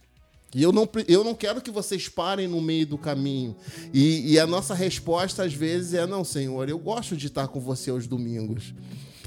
E 0.55 0.61
eu 0.61 0.71
não, 0.71 0.87
eu 1.07 1.23
não 1.23 1.33
quero 1.33 1.61
que 1.61 1.71
vocês 1.71 2.07
parem 2.07 2.47
no 2.47 2.61
meio 2.61 2.85
do 2.85 2.97
caminho. 2.97 3.55
E, 3.91 4.33
e 4.33 4.39
a 4.39 4.45
nossa 4.45 4.73
resposta, 4.73 5.43
às 5.43 5.53
vezes, 5.53 5.95
é: 5.95 6.05
não, 6.05 6.23
Senhor, 6.23 6.69
eu 6.69 6.77
gosto 6.77 7.17
de 7.17 7.25
estar 7.25 7.47
com 7.47 7.59
você 7.59 7.89
aos 7.89 8.05
domingos. 8.05 8.71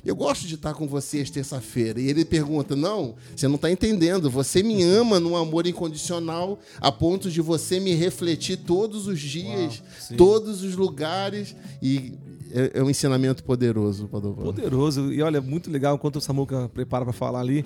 Eu 0.07 0.15
gosto 0.15 0.47
de 0.47 0.55
estar 0.55 0.73
com 0.73 0.87
vocês 0.87 1.31
terça-feira. 1.31 2.01
E 2.01 2.09
ele 2.09 2.25
pergunta: 2.25 2.77
Não, 2.77 3.17
você 3.35 3.49
não 3.49 3.57
está 3.57 3.69
entendendo. 3.69 4.31
Você 4.31 4.63
me 4.63 4.81
ama 4.85 5.19
num 5.19 5.37
amor 5.37 5.67
incondicional 5.67 6.61
a 6.81 6.93
ponto 6.93 7.29
de 7.29 7.41
você 7.41 7.81
me 7.81 7.93
refletir 7.93 8.59
todos 8.59 9.09
os 9.09 9.21
dias, 9.21 9.83
Uau, 10.11 10.17
todos 10.17 10.63
os 10.63 10.77
lugares. 10.77 11.57
E 11.83 12.15
é, 12.53 12.79
é 12.79 12.83
um 12.85 12.89
ensinamento 12.89 13.43
poderoso, 13.43 14.07
Padovan. 14.07 14.45
Poderoso. 14.45 15.13
E 15.13 15.21
olha, 15.21 15.41
muito 15.41 15.73
legal 15.73 15.97
enquanto 15.97 16.17
o 16.17 16.21
Samuca 16.21 16.69
prepara 16.69 17.05
para 17.05 17.13
falar 17.13 17.41
ali. 17.41 17.65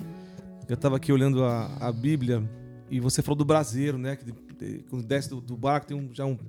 Eu 0.67 0.73
estava 0.73 0.95
aqui 0.95 1.13
olhando 1.13 1.43
a, 1.43 1.71
a 1.79 1.91
Bíblia 1.91 2.43
e 2.89 2.99
você 2.99 3.21
falou 3.21 3.37
do 3.37 3.45
braseiro, 3.45 3.99
né? 3.99 4.15
Que 4.15 4.83
quando 4.89 5.05
desce 5.05 5.29
do, 5.29 5.39
do 5.39 5.55
barco 5.55 5.85
tem 5.85 5.95
um, 5.95 6.09
já 6.11 6.25
um, 6.25 6.39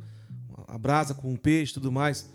uma 0.66 0.78
brasa 0.78 1.12
com 1.12 1.30
um 1.30 1.36
peixe 1.36 1.72
e 1.72 1.74
tudo 1.74 1.92
mais. 1.92 2.32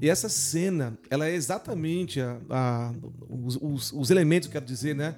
E 0.00 0.08
essa 0.08 0.28
cena, 0.28 0.98
ela 1.08 1.26
é 1.26 1.34
exatamente 1.34 2.20
a, 2.20 2.38
a, 2.50 2.94
os, 3.28 3.56
os, 3.60 3.92
os, 3.92 4.10
elementos, 4.10 4.48
quero 4.48 4.64
dizer, 4.64 4.94
né? 4.94 5.16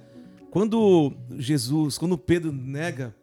Quando 0.50 1.12
Jesus, 1.36 1.98
quando 1.98 2.16
Pedro 2.16 2.52
nega 2.52 3.14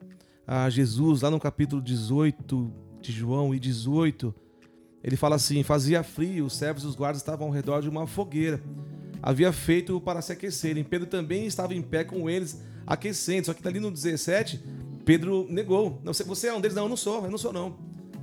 a 0.46 0.70
Jesus, 0.70 1.22
lá 1.22 1.32
no 1.32 1.40
capítulo 1.40 1.82
18 1.82 2.72
de 3.02 3.12
João 3.12 3.56
e 3.56 3.60
18, 3.60 4.36
ele 5.04 5.16
fala 5.16 5.36
assim: 5.36 5.64
Fazia 5.64 6.04
frio, 6.04 6.46
os 6.46 6.58
servos 6.58 6.84
e 6.84 6.88
os 6.88 6.96
guardas 6.96 7.22
estavam 7.22 7.48
ao 7.48 7.54
redor 7.54 7.82
de 7.82 7.90
uma 7.90 8.06
fogueira. 8.06 8.62
Havia 9.22 9.52
feito 9.52 10.00
para 10.02 10.22
se 10.22 10.32
aquecerem. 10.32 10.84
Pedro 10.84 11.08
também 11.08 11.46
estava 11.46 11.74
em 11.74 11.82
pé 11.82 12.04
com 12.04 12.30
eles, 12.30 12.62
aquecendo. 12.86 13.46
Só 13.46 13.54
que 13.54 13.68
ali 13.68 13.80
no 13.80 13.90
17, 13.90 14.64
Pedro 15.06 15.48
negou. 15.50 16.02
Não, 16.04 16.14
você 16.14 16.48
é 16.48 16.54
um 16.54 16.60
deles? 16.60 16.76
Não, 16.76 16.84
eu 16.84 16.90
não 16.90 16.98
sou, 16.98 17.24
eu 17.24 17.32
não 17.32 17.38
sou, 17.38 17.54
não. 17.54 17.78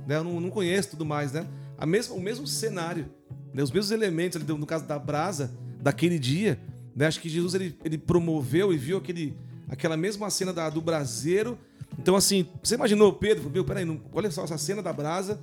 Né, 0.05 0.17
eu 0.17 0.23
não, 0.23 0.39
não 0.39 0.49
conheço 0.49 0.91
tudo 0.91 1.05
mais, 1.05 1.31
né? 1.31 1.47
A 1.77 1.85
mesma, 1.85 2.15
o 2.15 2.21
mesmo 2.21 2.45
cenário. 2.45 3.09
Né? 3.53 3.61
Os 3.61 3.71
mesmos 3.71 3.91
elementos, 3.91 4.41
ali, 4.41 4.45
no 4.51 4.65
caso 4.65 4.85
da 4.85 4.97
brasa, 4.97 5.51
daquele 5.79 6.17
dia. 6.17 6.59
Né? 6.95 7.05
Acho 7.05 7.19
que 7.19 7.29
Jesus 7.29 7.53
ele, 7.53 7.77
ele 7.83 7.97
promoveu 7.97 8.73
e 8.73 8.77
viu 8.77 8.97
aquele, 8.97 9.37
aquela 9.69 9.95
mesma 9.95 10.29
cena 10.29 10.51
da, 10.51 10.69
do 10.69 10.81
braseiro. 10.81 11.57
Então, 11.99 12.15
assim, 12.15 12.47
você 12.63 12.75
imaginou 12.75 13.13
Pedro? 13.13 13.49
Meu, 13.49 13.63
peraí, 13.63 13.85
não, 13.85 14.01
olha 14.13 14.31
só 14.31 14.43
essa 14.43 14.57
cena 14.57 14.81
da 14.81 14.91
brasa 14.91 15.39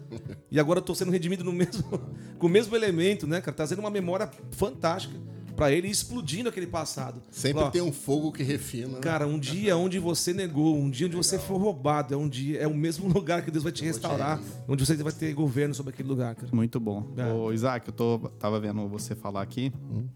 e 0.51 0.59
agora 0.59 0.81
eu 0.81 0.83
tô 0.83 0.95
sendo 0.95 1.13
redimido 1.13 1.45
no 1.45 1.53
mesmo, 1.53 1.85
com 2.39 2.47
o 2.47 2.51
mesmo 2.51 2.75
elemento, 2.75 3.27
né, 3.27 3.41
cara? 3.41 3.57
Trazendo 3.57 3.79
uma 3.79 3.91
memória 3.91 4.29
fantástica 4.51 5.15
para 5.61 5.73
ele 5.73 5.89
explodindo 5.89 6.49
aquele 6.49 6.67
passado. 6.67 7.21
Sempre 7.31 7.63
Ó, 7.63 7.69
tem 7.69 7.83
um 7.83 7.93
fogo 7.93 8.33
que 8.33 8.43
refina. 8.43 8.95
Né? 8.95 9.01
Cara, 9.01 9.27
um 9.27 9.39
dia 9.39 9.77
onde 9.77 9.99
você 9.99 10.33
negou, 10.33 10.75
um 10.75 10.89
dia 10.89 11.07
onde 11.07 11.17
Legal. 11.17 11.23
você 11.23 11.39
foi 11.39 11.59
roubado, 11.59 12.15
é 12.15 12.17
um 12.17 12.27
dia, 12.27 12.61
é 12.61 12.67
o 12.67 12.75
mesmo 12.75 13.07
lugar 13.13 13.45
que 13.45 13.51
Deus 13.51 13.63
vai 13.63 13.71
te 13.71 13.85
restaurar, 13.85 14.41
onde 14.67 14.87
você 14.87 14.97
vai 14.97 15.13
ter 15.13 15.35
governo 15.35 15.75
sobre 15.75 15.93
aquele 15.93 16.09
lugar, 16.09 16.35
cara. 16.35 16.49
Muito 16.51 16.81
bom. 16.81 17.13
É. 17.15 17.31
Ô, 17.31 17.53
Isaac, 17.53 17.87
eu 17.87 17.93
tô, 17.93 18.19
tava 18.39 18.59
vendo 18.59 18.89
você 18.89 19.15
falar 19.15 19.43
aqui. 19.43 19.71
Hum. 19.93 20.07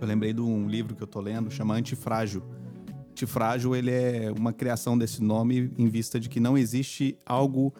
Eu 0.00 0.06
lembrei 0.08 0.32
de 0.32 0.40
um 0.40 0.68
livro 0.68 0.96
que 0.96 1.02
eu 1.02 1.06
tô 1.06 1.20
lendo, 1.20 1.48
chama 1.48 1.74
Antifrágil. 1.74 2.42
Antifrágil, 3.12 3.76
ele 3.76 3.92
é 3.92 4.32
uma 4.36 4.52
criação 4.52 4.98
desse 4.98 5.22
nome 5.22 5.72
em 5.78 5.86
vista 5.86 6.18
de 6.18 6.28
que 6.28 6.40
não 6.40 6.58
existe 6.58 7.16
algo 7.24 7.72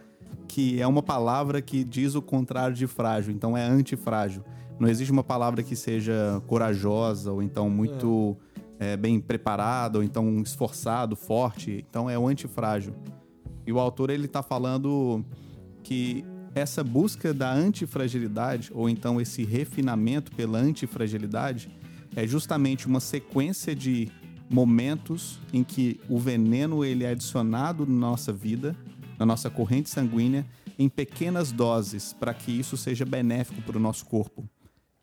que 0.47 0.81
é 0.81 0.87
uma 0.87 1.03
palavra 1.03 1.61
que 1.61 1.83
diz 1.83 2.15
o 2.15 2.23
contrário 2.23 2.77
de 2.77 2.87
frágil, 2.87 3.35
então 3.35 3.57
é 3.57 3.65
antifrágil. 3.65 4.45
Não 4.79 4.89
existe 4.89 5.11
uma 5.11 5.25
palavra 5.25 5.63
que 5.63 5.75
seja 5.75 6.43
corajosa 6.47 7.33
ou 7.33 7.43
então 7.43 7.69
muito 7.69 8.37
é. 8.79 8.93
É, 8.93 8.97
bem 8.97 9.21
preparada 9.21 9.99
ou 9.99 10.05
então 10.05 10.41
esforçado, 10.41 11.17
forte. 11.17 11.85
Então 11.89 12.09
é 12.09 12.17
o 12.17 12.29
antifrágil. 12.29 12.95
E 13.67 13.73
o 13.73 13.79
autor 13.81 14.09
ele 14.09 14.27
está 14.27 14.43
falando 14.43 15.25
que 15.83 16.25
essa 16.55 16.85
busca 16.85 17.35
da 17.35 17.53
antifragilidade 17.53 18.71
ou 18.73 18.89
então 18.89 19.21
esse 19.21 19.45
refinamento 19.45 20.31
pela 20.33 20.59
antifragilidade 20.59 21.69
é 22.15 22.27
justamente 22.27 22.87
uma 22.87 23.01
sequência 23.01 23.75
de 23.75 24.09
momentos 24.49 25.39
em 25.53 25.63
que 25.63 26.01
o 26.09 26.19
veneno 26.19 26.85
ele 26.85 27.05
é 27.05 27.11
adicionado 27.11 27.85
na 27.87 27.95
nossa 27.95 28.33
vida, 28.33 28.75
na 29.19 29.27
nossa 29.27 29.51
corrente 29.51 29.91
sanguínea, 29.91 30.47
em 30.79 30.89
pequenas 30.89 31.53
doses, 31.53 32.13
para 32.13 32.33
que 32.33 32.53
isso 32.53 32.77
seja 32.77 33.05
benéfico 33.05 33.61
para 33.63 33.77
o 33.77 33.81
nosso 33.81 34.07
corpo. 34.07 34.49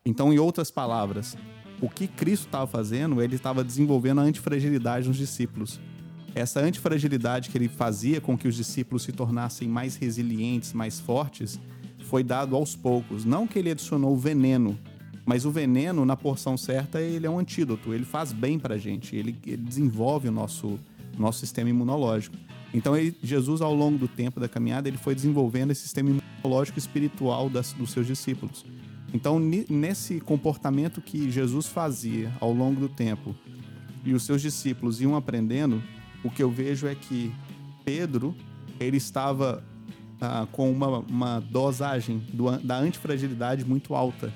Então, 0.08 0.32
em 0.32 0.38
outras 0.38 0.70
palavras, 0.70 1.36
o 1.82 1.90
que 1.90 2.08
Cristo 2.08 2.46
estava 2.46 2.68
fazendo, 2.68 3.22
ele 3.24 3.36
estava 3.36 3.64
desenvolvendo 3.64 4.22
a 4.22 4.24
antifragilidade 4.24 5.08
nos 5.08 5.18
discípulos. 5.18 5.80
Essa 6.36 6.60
antifragilidade 6.60 7.50
que 7.50 7.58
ele 7.58 7.68
fazia 7.68 8.22
com 8.22 8.38
que 8.38 8.48
os 8.48 8.56
discípulos 8.56 9.02
se 9.02 9.12
tornassem 9.12 9.68
mais 9.68 9.96
resilientes, 9.96 10.74
mais 10.74 11.00
fortes, 11.00 11.60
foi 12.04 12.24
dado 12.24 12.56
aos 12.56 12.76
poucos. 12.76 13.26
Não 13.26 13.48
que 13.48 13.58
ele 13.58 13.72
adicionou 13.72 14.16
veneno, 14.16 14.78
mas 15.26 15.44
o 15.44 15.50
veneno, 15.50 16.06
na 16.06 16.16
porção 16.16 16.56
certa, 16.56 17.02
ele 17.02 17.26
é 17.26 17.30
um 17.30 17.40
antídoto. 17.40 17.92
Ele 17.92 18.06
faz 18.06 18.32
bem 18.32 18.60
para 18.60 18.76
a 18.76 18.78
gente. 18.78 19.16
Ele, 19.16 19.36
ele, 19.44 19.58
desenvolve 19.58 20.30
o 20.30 20.32
nosso, 20.32 20.80
nosso 21.18 21.40
sistema 21.40 21.72
imunológico. 21.72 22.38
Então, 22.72 22.96
ele, 22.96 23.18
Jesus, 23.24 23.60
ao 23.60 23.74
longo 23.74 23.98
do 23.98 24.08
tempo 24.08 24.40
da 24.40 24.48
caminhada, 24.48 24.88
ele 24.88 24.98
foi 24.98 25.16
desenvolvendo 25.16 25.72
esse 25.72 25.82
sistema 25.82 26.12
imunológico 26.12 26.78
espiritual 26.78 27.50
das, 27.50 27.74
dos 27.74 27.90
seus 27.90 28.06
discípulos. 28.06 28.64
Então, 29.16 29.40
nesse 29.40 30.20
comportamento 30.20 31.00
que 31.00 31.32
Jesus 31.32 31.68
fazia 31.68 32.34
ao 32.42 32.52
longo 32.52 32.82
do 32.82 32.90
tempo 32.90 33.34
e 34.04 34.14
os 34.14 34.24
seus 34.24 34.42
discípulos 34.42 35.00
iam 35.00 35.16
aprendendo, 35.16 35.82
o 36.22 36.30
que 36.30 36.44
eu 36.44 36.52
vejo 36.52 36.86
é 36.86 36.94
que 36.94 37.34
Pedro 37.86 38.36
ele 38.78 38.98
estava 38.98 39.64
ah, 40.20 40.46
com 40.52 40.70
uma, 40.70 41.00
uma 41.00 41.40
dosagem 41.40 42.18
do, 42.34 42.58
da 42.58 42.78
antifragilidade 42.78 43.64
muito 43.64 43.96
alta. 43.96 44.34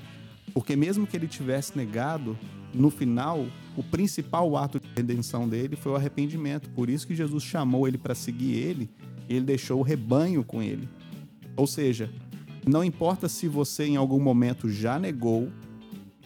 Porque 0.53 0.77
mesmo 0.77 1.05
que 1.05 1.17
ele 1.17 1.27
tivesse 1.27 1.77
negado, 1.77 2.39
no 2.73 2.89
final, 2.89 3.45
o 3.75 3.83
principal 3.83 4.55
ato 4.55 4.79
de 4.79 4.87
redenção 4.95 5.45
dele 5.45 5.75
foi 5.75 5.91
o 5.91 5.95
arrependimento. 5.97 6.69
Por 6.69 6.89
isso 6.89 7.05
que 7.05 7.13
Jesus 7.13 7.43
chamou 7.43 7.85
ele 7.85 7.97
para 7.97 8.15
seguir 8.15 8.53
ele, 8.53 8.89
e 9.27 9.35
ele 9.35 9.45
deixou 9.45 9.79
o 9.79 9.83
rebanho 9.83 10.41
com 10.41 10.63
ele. 10.63 10.87
Ou 11.57 11.67
seja, 11.67 12.09
não 12.67 12.83
importa 12.83 13.29
se 13.29 13.47
você 13.47 13.85
em 13.85 13.95
algum 13.95 14.19
momento 14.19 14.69
já 14.69 14.99
negou, 14.99 15.49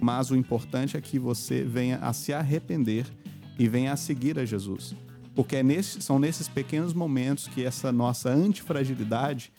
mas 0.02 0.32
o 0.32 0.36
importante 0.36 0.98
é 0.98 1.02
que 1.02 1.18
você 1.18 1.64
venha 1.64 1.98
a 1.98 2.12
se 2.14 2.34
arrepender 2.34 3.06
e 3.58 3.68
venha 3.68 3.94
a 3.94 3.96
seguir 3.96 4.38
a 4.40 4.46
Jesus. 4.46 4.96
Porque 5.36 5.58
é 5.58 5.64
nesse, 5.64 6.02
são 6.02 6.20
nesses 6.20 6.48
pequenos 6.48 6.94
momentos 6.94 7.48
que 7.48 7.64
essa 7.64 7.92
nossa 7.92 8.30
antifragilidade, 8.30 9.52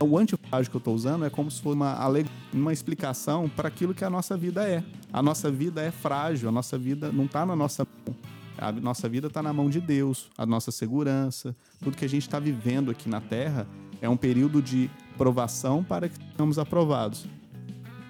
o 0.00 0.16
antifrágil 0.18 0.70
que 0.70 0.76
eu 0.76 0.80
estou 0.80 0.94
usando 0.94 1.24
é 1.24 1.30
como 1.30 1.50
se 1.50 1.60
fosse 1.60 1.76
uma, 1.76 1.96
uma 2.52 2.72
explicação 2.72 3.48
para 3.48 3.68
aquilo 3.68 3.94
que 3.94 4.04
a 4.04 4.10
nossa 4.10 4.36
vida 4.36 4.66
é. 4.66 4.82
A 5.12 5.22
nossa 5.22 5.50
vida 5.50 5.82
é 5.82 5.90
frágil, 5.90 6.48
a 6.48 6.52
nossa 6.52 6.78
vida 6.78 7.12
não 7.12 7.26
está 7.26 7.44
na 7.44 7.54
nossa 7.54 7.84
mão. 7.84 8.16
A 8.58 8.72
nossa 8.72 9.08
vida 9.08 9.28
está 9.28 9.42
na 9.42 9.52
mão 9.52 9.70
de 9.70 9.80
Deus, 9.80 10.28
a 10.36 10.44
nossa 10.44 10.70
segurança, 10.70 11.56
tudo 11.82 11.96
que 11.96 12.04
a 12.04 12.08
gente 12.08 12.22
está 12.22 12.38
vivendo 12.38 12.90
aqui 12.90 13.08
na 13.08 13.20
Terra 13.20 13.66
é 14.02 14.08
um 14.08 14.16
período 14.16 14.60
de 14.60 14.90
provação 15.20 15.84
para 15.84 16.08
que 16.08 16.14
sejamos 16.32 16.58
aprovados. 16.58 17.26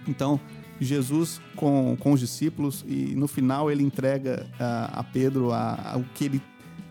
Então, 0.07 0.39
Jesus 0.81 1.41
com, 1.57 1.97
com 1.99 2.13
os 2.13 2.21
discípulos 2.21 2.85
e 2.87 3.17
no 3.17 3.27
final 3.27 3.69
ele 3.69 3.83
entrega 3.83 4.47
a, 4.61 5.01
a 5.01 5.03
Pedro 5.03 5.51
a, 5.51 5.95
a, 5.95 5.97
o 5.99 6.05
que 6.15 6.25
ele 6.25 6.43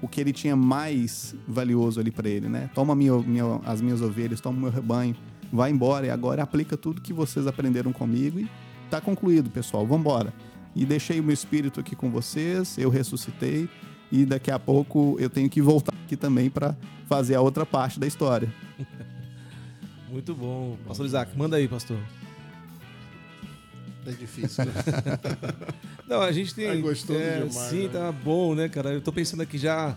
o 0.01 0.07
que 0.07 0.19
ele 0.19 0.31
tinha 0.31 0.55
mais 0.55 1.35
valioso 1.45 1.99
ali 1.99 2.11
para 2.11 2.27
ele, 2.29 2.47
né? 2.47 2.69
Toma 2.73 2.95
minha, 2.95 3.17
minha, 3.19 3.59
as 3.65 3.81
minhas 3.81 4.01
ovelhas, 4.01 4.39
toma 4.39 4.57
o 4.57 4.61
meu 4.61 4.71
rebanho, 4.71 5.15
vai 5.51 5.71
embora 5.71 6.05
e 6.05 6.09
agora 6.09 6.43
aplica 6.43 6.77
tudo 6.77 7.01
que 7.01 7.11
vocês 7.11 7.47
aprenderam 7.47 7.91
comigo 7.91 8.39
e 8.39 8.49
tá 8.89 9.01
concluído, 9.01 9.49
pessoal. 9.49 9.85
Vamos 9.85 10.01
embora. 10.01 10.33
E 10.75 10.85
deixei 10.85 11.19
o 11.19 11.23
meu 11.23 11.33
espírito 11.33 11.79
aqui 11.81 11.97
com 11.97 12.09
vocês, 12.09 12.77
eu 12.77 12.89
ressuscitei 12.89 13.69
e 14.11 14.25
daqui 14.25 14.51
a 14.51 14.59
pouco 14.59 15.17
eu 15.19 15.29
tenho 15.29 15.49
que 15.49 15.61
voltar 15.61 15.93
aqui 16.05 16.15
também 16.15 16.49
para 16.49 16.75
fazer 17.07 17.35
a 17.35 17.41
outra 17.41 17.65
parte 17.65 17.99
da 17.99 18.07
história. 18.07 18.53
Muito 20.11 20.33
bom. 20.33 20.77
Pastor 20.87 21.05
Isaac, 21.05 21.37
manda 21.37 21.55
aí, 21.57 21.67
pastor. 21.67 21.97
É 24.05 24.11
difícil, 24.11 24.65
né? 24.65 24.71
Não, 26.07 26.21
a 26.21 26.31
gente 26.31 26.55
tem. 26.55 26.65
É 26.65 26.75
gostoso 26.77 27.19
é, 27.19 27.37
demais, 27.45 27.53
Sim, 27.69 27.83
né? 27.83 27.89
tá 27.89 28.11
bom, 28.11 28.55
né, 28.55 28.67
cara? 28.67 28.91
Eu 28.91 29.01
tô 29.01 29.11
pensando 29.11 29.41
aqui 29.41 29.57
já. 29.57 29.95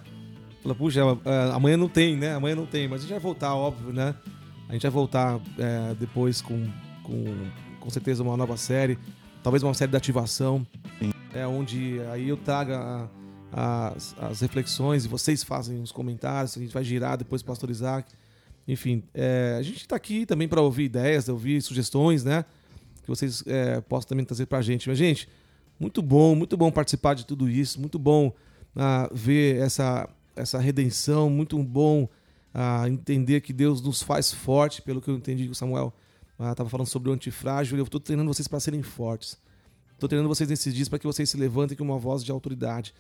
Fala, 0.63 0.75
puxa, 0.75 1.01
é, 1.01 1.51
amanhã 1.53 1.77
não 1.77 1.89
tem, 1.89 2.17
né? 2.17 2.35
Amanhã 2.35 2.55
não 2.55 2.67
tem, 2.67 2.87
mas 2.87 3.01
a 3.01 3.03
gente 3.03 3.11
vai 3.13 3.19
voltar, 3.21 3.55
óbvio, 3.55 3.93
né? 3.93 4.15
A 4.69 4.73
gente 4.75 4.83
vai 4.83 4.91
voltar 4.91 5.41
é, 5.59 5.95
depois 5.99 6.41
com, 6.41 6.69
com, 7.03 7.25
com 7.81 7.91
certeza, 7.91 8.23
uma 8.23 8.37
nova 8.37 8.57
série. 8.57 8.99
Talvez 9.43 9.63
uma 9.63 9.75
série 9.75 9.91
de 9.91 9.97
ativação. 9.97 10.65
Sim. 10.99 11.11
É 11.35 11.47
onde 11.47 12.01
aí 12.13 12.29
eu 12.29 12.37
traga 12.37 13.09
a- 13.53 13.89
as, 13.97 14.15
as 14.21 14.41
reflexões 14.41 15.05
e 15.05 15.09
vocês 15.09 15.43
fazem 15.43 15.83
os 15.83 15.91
comentários. 15.91 16.57
A 16.57 16.61
gente 16.61 16.73
vai 16.73 16.85
girar 16.85 17.17
depois 17.17 17.43
pro 17.43 17.53
Pastor 17.53 17.71
Isaac. 17.71 18.13
Enfim, 18.67 19.03
é, 19.13 19.57
a 19.59 19.63
gente 19.63 19.87
tá 19.87 19.97
aqui 19.97 20.25
também 20.25 20.49
para 20.49 20.61
ouvir 20.61 20.85
ideias, 20.85 21.29
ouvir 21.29 21.61
sugestões, 21.63 22.25
né? 22.25 22.45
Que 23.03 23.09
vocês 23.09 23.43
é, 23.47 23.81
possam 23.81 24.11
também 24.11 24.25
trazer 24.25 24.47
pra 24.47 24.63
gente. 24.63 24.89
Mas, 24.89 24.99
gente, 24.99 25.29
muito 25.79 26.01
bom, 26.01 26.35
muito 26.35 26.57
bom 26.57 26.71
participar 26.71 27.15
de 27.15 27.27
tudo 27.27 27.49
isso, 27.49 27.81
muito 27.81 27.99
bom 27.99 28.33
ah, 28.77 29.11
ver 29.13 29.57
essa, 29.57 30.09
essa 30.37 30.59
redenção, 30.59 31.29
muito 31.29 31.61
bom 31.63 32.09
ah, 32.55 32.89
entender 32.89 33.41
que 33.41 33.53
Deus 33.53 33.83
nos 33.83 34.03
faz 34.03 34.33
forte, 34.33 34.81
pelo 34.81 35.01
que 35.01 35.09
eu 35.09 35.17
entendi 35.17 35.47
que 35.47 35.51
o 35.51 35.55
Samuel 35.55 35.93
estava 36.51 36.69
falando 36.69 36.87
sobre 36.87 37.11
o 37.11 37.13
antifrágil. 37.13 37.77
Eu 37.77 37.85
estou 37.85 38.01
treinando 38.01 38.33
vocês 38.33 38.49
para 38.49 38.61
serem 38.61 38.83
fortes. 38.83 39.39
Estou 39.95 40.09
treinando 40.09 40.33
vocês 40.33 40.49
nesses 40.49 40.75
dias 40.75 40.89
para 40.89 40.99
que 40.99 41.07
vocês 41.07 41.31
se 41.31 41.37
levantem 41.37 41.77
com 41.77 41.85
uma 41.85 41.99
voz 41.99 42.25
de 42.25 42.33
autoridade. 42.33 42.95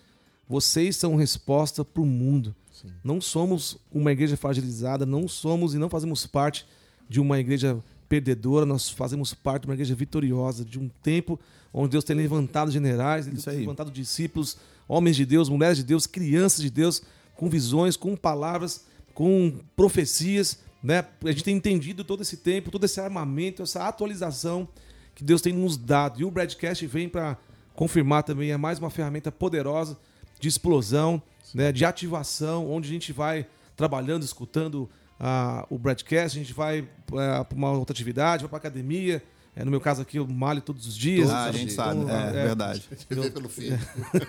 Vocês 0.48 0.96
são 0.96 1.16
resposta 1.16 1.84
para 1.84 2.02
o 2.02 2.06
mundo. 2.06 2.54
Não 3.02 3.20
somos 3.20 3.78
uma 3.92 4.12
igreja 4.12 4.36
fragilizada, 4.36 5.06
não 5.06 5.28
somos 5.28 5.74
e 5.74 5.78
não 5.78 5.88
fazemos 5.88 6.26
parte 6.26 6.66
de 7.08 7.20
uma 7.20 7.38
igreja 7.38 7.82
perdedora, 8.08 8.66
nós 8.66 8.88
fazemos 8.88 9.32
parte 9.32 9.62
de 9.62 9.68
uma 9.68 9.74
igreja 9.74 9.94
vitoriosa, 9.94 10.64
de 10.64 10.78
um 10.78 10.88
tempo 11.02 11.38
onde 11.72 11.92
Deus 11.92 12.04
tem 12.04 12.16
levantado 12.16 12.70
generais, 12.70 13.26
Isso 13.26 13.48
tem 13.48 13.60
levantado 13.60 13.90
discípulos, 13.90 14.58
homens 14.86 15.16
de 15.16 15.24
Deus, 15.24 15.48
mulheres 15.48 15.78
de 15.78 15.84
Deus, 15.84 16.06
crianças 16.06 16.60
de 16.60 16.70
Deus, 16.70 17.02
com 17.34 17.48
visões, 17.48 17.96
com 17.96 18.14
palavras, 18.16 18.84
com 19.14 19.60
profecias. 19.74 20.58
Né? 20.82 21.04
A 21.24 21.30
gente 21.30 21.44
tem 21.44 21.56
entendido 21.56 22.04
todo 22.04 22.22
esse 22.22 22.36
tempo, 22.36 22.70
todo 22.70 22.84
esse 22.84 23.00
armamento, 23.00 23.62
essa 23.62 23.86
atualização 23.86 24.68
que 25.14 25.24
Deus 25.24 25.40
tem 25.40 25.52
nos 25.52 25.76
dado. 25.76 26.20
E 26.20 26.24
o 26.24 26.30
Broadcast 26.30 26.86
vem 26.86 27.08
para 27.08 27.38
confirmar 27.74 28.22
também, 28.22 28.50
é 28.50 28.56
mais 28.56 28.78
uma 28.78 28.90
ferramenta 28.90 29.32
poderosa 29.32 29.96
de 30.42 30.48
explosão, 30.48 31.22
né, 31.54 31.70
de 31.70 31.84
ativação, 31.84 32.68
onde 32.68 32.88
a 32.88 32.92
gente 32.92 33.12
vai 33.12 33.46
trabalhando, 33.76 34.24
escutando 34.24 34.90
ah, 35.20 35.64
o 35.70 35.78
broadcast, 35.78 36.36
a 36.36 36.42
gente 36.42 36.52
vai 36.52 36.84
para 37.06 37.46
uma 37.54 37.70
outra 37.70 37.94
atividade, 37.94 38.42
vai 38.42 38.48
para 38.48 38.58
academia. 38.58 39.22
É, 39.54 39.64
no 39.66 39.70
meu 39.70 39.80
caso 39.82 40.00
aqui, 40.02 40.16
eu 40.16 40.26
malho 40.26 40.60
todos 40.62 40.86
os 40.86 40.96
dias. 40.96 41.28
Ah, 41.30 41.44
a 41.44 41.52
gente 41.52 41.68
os 41.68 41.74
sabe, 41.74 42.00
Então, 42.00 42.10
é, 42.18 42.28
é, 42.30 42.32
verdade. 42.32 42.82
Vê 43.08 43.30
pelo 43.30 43.48
filho. 43.50 43.78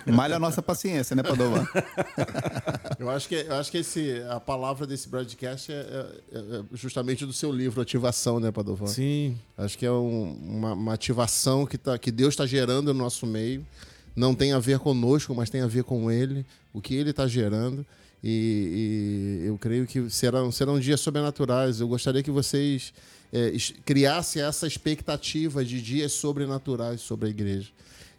Malha 0.06 0.36
a 0.36 0.38
nossa 0.38 0.62
paciência, 0.62 1.16
né, 1.16 1.22
Padovan? 1.22 1.66
Eu 3.00 3.10
acho 3.10 3.28
que, 3.28 3.34
eu 3.34 3.54
acho 3.56 3.70
que 3.72 3.78
esse, 3.78 4.22
a 4.30 4.38
palavra 4.38 4.86
desse 4.86 5.08
broadcast 5.08 5.72
é, 5.72 5.74
é- 5.74 6.38
é 6.38 6.62
justamente 6.74 7.26
do 7.26 7.32
seu 7.32 7.50
livro, 7.50 7.80
Ativação, 7.80 8.38
né, 8.38 8.52
Padovan? 8.52 8.86
Sim, 8.86 9.36
Acho 9.58 9.76
que 9.76 9.84
é 9.84 9.90
um- 9.90 10.32
uma, 10.42 10.72
uma 10.74 10.94
ativação 10.94 11.66
que, 11.66 11.76
tá, 11.76 11.98
que 11.98 12.12
Deus 12.12 12.34
está 12.34 12.46
gerando 12.46 12.92
no 12.94 13.02
nosso 13.02 13.26
meio. 13.26 13.66
Não 14.14 14.34
tem 14.34 14.52
a 14.52 14.58
ver 14.58 14.78
conosco, 14.78 15.34
mas 15.34 15.50
tem 15.50 15.60
a 15.60 15.66
ver 15.66 15.84
com 15.84 16.10
Ele, 16.10 16.46
o 16.72 16.80
que 16.80 16.94
Ele 16.94 17.10
está 17.10 17.26
gerando. 17.26 17.84
E, 18.22 19.42
e 19.42 19.46
eu 19.46 19.58
creio 19.58 19.86
que 19.86 20.08
serão, 20.08 20.50
serão 20.50 20.80
dias 20.80 21.00
sobrenaturais. 21.00 21.80
Eu 21.80 21.88
gostaria 21.88 22.22
que 22.22 22.30
vocês 22.30 22.94
é, 23.32 23.52
criassem 23.84 24.42
essa 24.42 24.66
expectativa 24.66 25.64
de 25.64 25.82
dias 25.82 26.12
sobrenaturais 26.12 27.00
sobre 27.00 27.28
a 27.28 27.30
igreja. 27.30 27.68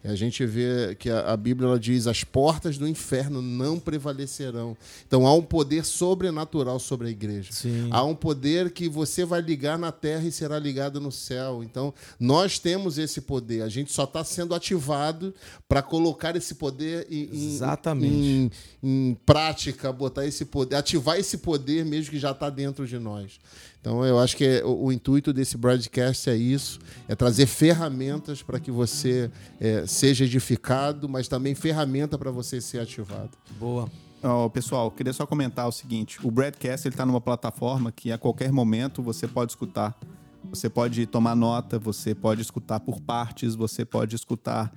A 0.06 0.14
gente 0.14 0.44
vê 0.46 0.94
que 0.98 1.10
a, 1.10 1.36
Bíblia 1.36 1.68
ela 1.68 1.78
diz: 1.80 2.06
as 2.06 2.22
portas 2.24 2.78
do 2.78 2.86
inferno 2.86 3.40
não 3.42 3.78
prevalecerão. 3.78 4.76
Então 5.06 5.26
há 5.26 5.34
um 5.34 5.42
poder 5.42 5.84
sobrenatural 5.84 6.78
sobre 6.78 7.08
a 7.08 7.10
igreja. 7.10 7.52
sim. 7.52 7.88
Há 7.90 8.02
um 8.04 8.14
poder 8.14 8.70
que 8.70 8.88
você 8.88 9.24
vai 9.24 9.40
ligar 9.40 9.78
na 9.78 9.90
terra 9.92 10.24
e 10.26 10.32
será 10.32 10.58
ligado 10.58 11.00
no 11.00 11.10
céu. 11.12 11.62
Então, 11.62 11.92
nós 12.18 12.58
temos 12.58 12.98
esse 12.98 13.20
poder. 13.20 13.62
A 13.62 13.68
gente 13.68 13.92
só 13.92 14.04
está 14.04 14.22
sendo 14.24 14.54
ativado 14.54 15.34
para 15.68 15.82
colocar 15.82 16.36
esse 16.36 16.54
poder 16.54 17.06
em, 17.10 17.24
em- 17.32 17.54
Exatamente. 17.54 18.14
em- 18.14 18.50
em 18.82 19.16
prática, 19.26 19.92
botar 19.92 20.24
esse 20.26 20.44
poder, 20.44 20.76
ativar 20.76 21.18
esse 21.18 21.38
poder 21.38 21.84
mesmo 21.84 22.10
que 22.10 22.18
já 22.18 22.30
está 22.30 22.48
dentro 22.50 22.86
de 22.86 22.98
nós. 22.98 23.38
Então, 23.86 24.04
eu 24.04 24.18
acho 24.18 24.36
que 24.36 24.44
é- 24.44 24.64
o, 24.64 24.86
o 24.86 24.92
intuito 24.92 25.32
desse 25.32 25.56
broadcast 25.56 26.28
é 26.28 26.34
isso: 26.34 26.80
é 27.06 27.14
trazer 27.14 27.46
ferramentas 27.46 28.42
para 28.42 28.58
que 28.58 28.68
você 28.68 29.30
é, 29.60 29.86
seja 29.86 30.24
edificado, 30.24 31.08
mas 31.08 31.28
também 31.28 31.54
ferramenta 31.54 32.18
para 32.18 32.32
você 32.32 32.60
ser 32.60 32.80
ativado. 32.80 33.30
Boa. 33.60 33.88
Ó, 34.24 34.48
pessoal, 34.48 34.90
queria 34.90 35.12
só 35.12 35.24
comentar 35.24 35.68
o 35.68 35.70
seguinte: 35.70 36.18
o 36.26 36.32
Broadcast 36.32 36.88
ele 36.88 36.96
tá 36.96 37.06
numa 37.06 37.20
plataforma 37.20 37.92
que 37.92 38.10
a 38.10 38.18
qualquer 38.18 38.50
momento 38.50 39.04
você 39.04 39.28
pode 39.28 39.52
escutar. 39.52 39.96
Você 40.50 40.68
pode 40.68 41.06
tomar 41.06 41.36
nota, 41.36 41.78
você 41.78 42.12
pode 42.12 42.42
escutar 42.42 42.80
por 42.80 43.00
partes, 43.00 43.54
você 43.54 43.84
pode 43.84 44.16
escutar 44.16 44.72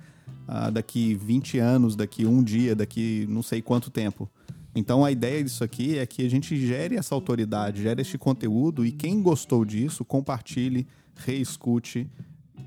ah, 0.46 0.70
daqui 0.70 1.14
20 1.14 1.58
anos, 1.58 1.96
daqui 1.96 2.24
um 2.24 2.44
dia, 2.44 2.76
daqui 2.76 3.26
não 3.28 3.42
sei 3.42 3.60
quanto 3.60 3.90
tempo. 3.90 4.30
Então 4.74 5.04
a 5.04 5.10
ideia 5.10 5.42
disso 5.42 5.64
aqui 5.64 5.98
é 5.98 6.06
que 6.06 6.24
a 6.24 6.30
gente 6.30 6.56
gere 6.56 6.96
essa 6.96 7.14
autoridade, 7.14 7.82
gere 7.82 8.00
este 8.00 8.16
conteúdo 8.16 8.86
e 8.86 8.92
quem 8.92 9.20
gostou 9.20 9.64
disso, 9.64 10.04
compartilhe, 10.04 10.86
reescute. 11.16 12.08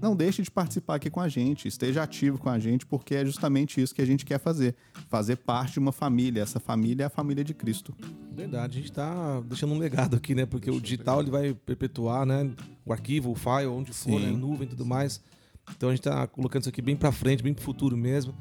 Não 0.02 0.16
deixe 0.16 0.42
de 0.42 0.52
participar 0.52 0.96
aqui 0.96 1.10
com 1.10 1.22
a 1.22 1.30
gente, 1.30 1.66
esteja 1.66 2.04
ativo 2.04 2.38
com 2.38 2.50
a 2.50 2.60
gente, 2.60 2.86
porque 2.86 3.16
é 3.16 3.26
justamente 3.26 3.82
isso 3.82 3.96
que 3.96 4.02
a 4.02 4.06
gente 4.06 4.26
quer 4.26 4.38
fazer. 4.38 4.76
Fazer 5.08 5.38
parte 5.38 5.74
de 5.74 5.80
uma 5.80 5.94
família. 5.94 6.42
Essa 6.42 6.60
família 6.60 7.04
é 7.04 7.06
a 7.06 7.10
família 7.10 7.42
de 7.42 7.54
Cristo. 7.54 7.96
Verdade, 8.36 8.78
a 8.78 8.82
gente 8.82 8.92
tá 8.92 9.40
deixando 9.46 9.74
um 9.74 9.78
legado 9.78 10.18
aqui, 10.18 10.36
né? 10.36 10.46
Porque 10.46 10.70
o 10.70 10.82
digital 10.82 11.22
ele 11.22 11.32
vai 11.32 11.54
perpetuar, 11.54 12.26
né? 12.26 12.52
O 12.86 12.92
arquivo, 12.92 13.32
o 13.32 13.36
file, 13.36 13.68
onde 13.68 13.94
for, 13.94 14.20
Sim. 14.20 14.26
né? 14.26 14.32
nuvem 14.32 14.68
e 14.68 14.72
tudo 14.72 14.86
mais. 14.86 15.22
Então 15.78 15.88
a 15.88 15.96
gente 15.96 16.04
tá 16.04 16.28
colocando 16.28 16.64
isso 16.64 16.70
aqui 16.70 16.82
bem 16.82 16.98
pra 16.98 17.14
frente, 17.14 17.42
bem 17.42 17.54
pro 17.54 17.64
futuro 17.64 17.96
mesmo. 17.96 18.36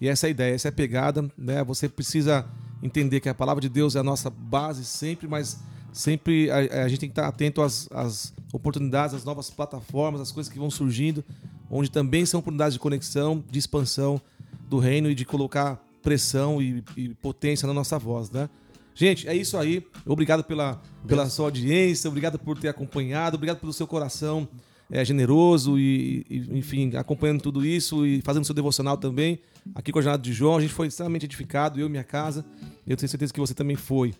E 0.00 0.06
essa 0.06 0.26
é 0.26 0.28
a 0.28 0.30
ideia, 0.30 0.54
essa 0.54 0.68
é 0.68 0.70
a 0.70 0.72
pegada, 0.72 1.28
né? 1.36 1.64
Você 1.64 1.88
precisa 1.88 2.46
entender 2.82 3.20
que 3.20 3.28
a 3.28 3.34
palavra 3.34 3.60
de 3.60 3.68
Deus 3.68 3.96
é 3.96 4.00
a 4.00 4.02
nossa 4.02 4.30
base 4.30 4.84
sempre, 4.84 5.26
mas 5.26 5.58
sempre 5.92 6.50
a, 6.50 6.84
a 6.84 6.88
gente 6.88 7.00
tem 7.00 7.08
que 7.08 7.12
estar 7.12 7.26
atento 7.26 7.62
às, 7.62 7.88
às 7.92 8.32
oportunidades, 8.52 9.14
às 9.14 9.24
novas 9.24 9.50
plataformas, 9.50 10.20
às 10.20 10.32
coisas 10.32 10.52
que 10.52 10.58
vão 10.58 10.70
surgindo, 10.70 11.24
onde 11.70 11.90
também 11.90 12.24
são 12.24 12.40
oportunidades 12.40 12.74
de 12.74 12.80
conexão, 12.80 13.42
de 13.50 13.58
expansão 13.58 14.20
do 14.68 14.78
reino 14.78 15.10
e 15.10 15.14
de 15.14 15.24
colocar 15.24 15.82
pressão 16.02 16.62
e, 16.62 16.84
e 16.96 17.08
potência 17.14 17.66
na 17.66 17.74
nossa 17.74 17.98
voz, 17.98 18.30
né? 18.30 18.48
Gente, 18.94 19.28
é 19.28 19.34
isso 19.34 19.56
aí. 19.56 19.86
Obrigado 20.04 20.42
pela, 20.42 20.80
pela 21.06 21.28
sua 21.30 21.46
audiência, 21.46 22.08
obrigado 22.08 22.38
por 22.38 22.58
ter 22.58 22.68
acompanhado, 22.68 23.36
obrigado 23.36 23.58
pelo 23.58 23.72
seu 23.72 23.86
coração 23.86 24.48
é, 24.90 25.04
generoso 25.04 25.78
e, 25.78 26.24
e, 26.28 26.58
enfim, 26.58 26.96
acompanhando 26.96 27.42
tudo 27.42 27.64
isso 27.64 28.06
e 28.06 28.20
fazendo 28.22 28.44
seu 28.44 28.54
devocional 28.54 28.96
também. 28.96 29.38
Aqui 29.74 29.92
com 29.92 29.98
a 29.98 30.02
Jornada 30.02 30.22
de 30.22 30.32
João, 30.32 30.56
a 30.56 30.60
gente 30.60 30.72
foi 30.72 30.86
extremamente 30.86 31.26
edificado, 31.26 31.78
eu 31.78 31.86
e 31.86 31.90
minha 31.90 32.04
casa. 32.04 32.44
Eu 32.86 32.96
tenho 32.96 33.08
certeza 33.08 33.32
que 33.32 33.40
você 33.40 33.54
também 33.54 33.76
foi. 33.76 34.14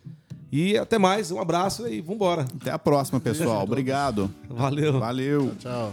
E 0.50 0.76
até 0.76 0.98
mais, 0.98 1.30
um 1.30 1.40
abraço 1.40 1.86
e 1.88 2.00
vambora. 2.00 2.46
Até 2.60 2.70
a 2.70 2.78
próxima, 2.78 3.20
pessoal. 3.20 3.62
Obrigado. 3.64 4.30
Valeu. 4.48 4.98
Valeu. 4.98 5.52
Tchau. 5.58 5.92